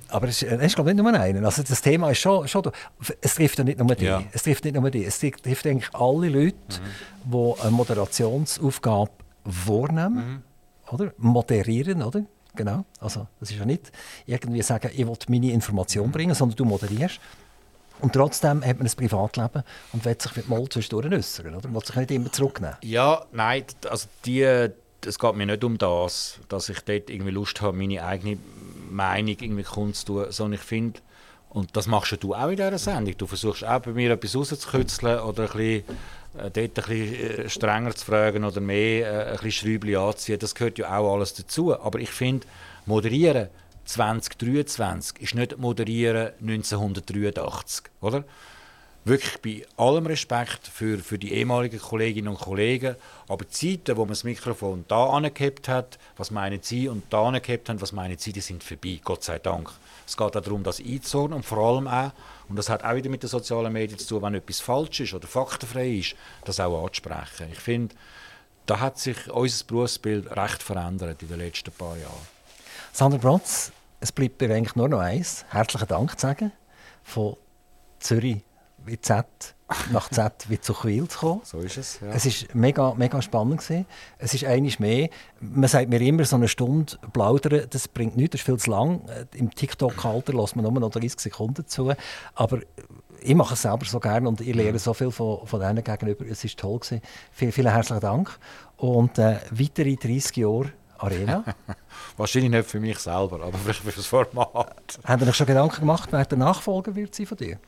[0.09, 1.45] Aber es, ist, glaube ich, nicht nur einen.
[1.45, 2.71] Also das Thema ist schon, schon
[3.21, 4.05] es trifft ja nicht nur die.
[4.05, 4.23] Ja.
[4.33, 5.05] Es trifft nicht nur die.
[5.05, 7.31] Es trifft eigentlich alle Leute, mhm.
[7.31, 9.11] die eine Moderationsaufgabe
[9.45, 10.43] wahrnehmen, mhm.
[10.93, 11.13] oder?
[11.19, 12.25] Moderieren, oder?
[12.55, 12.85] Genau.
[13.01, 13.93] Also das ist ja nicht
[14.27, 16.13] irgendwie sagen, ich will meine Information mhm.
[16.13, 17.21] bringen, sondern du moderierst.
[18.01, 21.69] Und trotzdem hat man ein Privatleben und will sich mit Moll zwischendurch äußern, oder?
[21.69, 22.77] Man will sich nicht immer zurücknehmen.
[22.83, 27.61] Ja, nein, also die, es geht mir nicht um das, dass ich dort irgendwie Lust
[27.61, 28.39] habe, meine eigene
[28.91, 31.01] Meinung irgendwie kundzutun, sondern ich finde,
[31.51, 35.21] und das machst du auch in dieser Sendung, du versuchst auch bei mir etwas rauszukützeln
[35.21, 35.85] oder ein bisschen,
[36.37, 40.55] äh, dort ein bisschen äh, strenger zu fragen oder mehr äh, ein Schräubchen anziehen, das
[40.55, 41.79] gehört ja auch alles dazu.
[41.79, 42.47] Aber ich finde,
[42.85, 43.49] moderieren
[43.87, 48.25] 2023 ist nicht moderieren 1983, oder?
[49.09, 52.97] Wirklich bei allem Respekt für, für die ehemaligen Kolleginnen und Kollegen,
[53.29, 57.25] aber die Zeiten, wo man das Mikrofon da angehabt hat, was meinen Sie, und da
[57.25, 59.71] angehabt haben, was meinen Sie, die sind vorbei, Gott sei Dank.
[60.07, 62.13] Es geht auch darum, das einzuordnen und vor allem auch,
[62.49, 65.15] und das hat auch wieder mit den sozialen Medien zu tun, wenn etwas falsch ist
[65.15, 67.49] oder faktenfrei ist, das auch anzusprechen.
[67.53, 67.95] Ich finde,
[68.67, 72.39] da hat sich unser Berufsbild recht verändert in den letzten paar Jahren.
[72.93, 75.45] Sandra Brotz, es bleibt mir eigentlich nur noch eins.
[75.51, 76.53] Herzlichen Dank zu sagen
[77.03, 77.37] von
[77.99, 78.43] Zürich
[78.89, 79.27] wie Z
[79.93, 81.41] nach Z wie zu Quil zu kommen.
[81.45, 82.01] So ist es.
[82.01, 82.09] Ja.
[82.09, 83.61] Es war mega, mega spannend.
[83.61, 83.87] Gewesen.
[84.19, 85.11] Es ist einiges mehr.
[85.41, 88.71] Man sagt mir immer, so eine Stunde plaudern, das bringt nichts, das ist viel zu
[88.71, 89.03] lang.
[89.35, 91.93] Im TikTok-Alter lässt man nur noch 30 Sekunden zu.
[92.35, 92.61] Aber
[93.21, 96.25] ich mache es selber so gerne und ich lerne so viel von, von denen gegenüber.
[96.27, 96.79] Es war toll.
[96.79, 97.03] Gewesen.
[97.33, 98.39] Vielen, vielen herzlichen Dank.
[98.77, 101.45] Und äh, weitere 30 Jahre Arena.
[102.17, 104.99] Wahrscheinlich nicht für mich selber, aber vielleicht für das Format.
[105.05, 107.59] Haben Sie sich schon Gedanken gemacht, wer der Nachfolger wird sein von dir?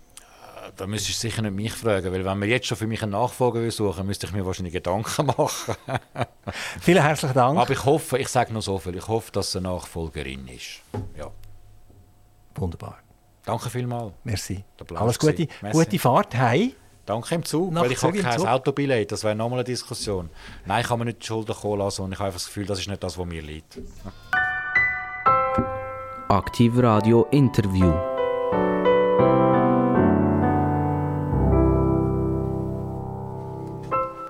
[0.80, 3.12] Da müsstest du sicher nicht mich fragen, weil wenn man jetzt schon für mich einen
[3.12, 5.74] Nachfolger suchen müsste ich mir wahrscheinlich Gedanken machen.
[6.80, 7.58] Vielen herzlichen Dank.
[7.58, 10.80] Aber ich hoffe, ich sage noch so viel, ich hoffe, dass es eine Nachfolgerin ist.
[11.18, 11.30] Ja.
[12.54, 12.98] Wunderbar.
[13.44, 14.12] Danke vielmals.
[14.24, 14.64] Merci.
[14.94, 16.34] Alles Gute, gute Fahrt.
[16.34, 16.74] Hey.
[17.04, 20.30] Danke im Zug, Nach weil ich habe kein Autobillett, das wäre nochmal eine Diskussion.
[20.64, 22.66] Nein, ich kann mir nicht die Schulden kommen lassen und ich habe einfach das Gefühl,
[22.66, 23.78] das ist nicht das, was mir liegt.
[26.28, 27.92] Aktiv Radio Interview.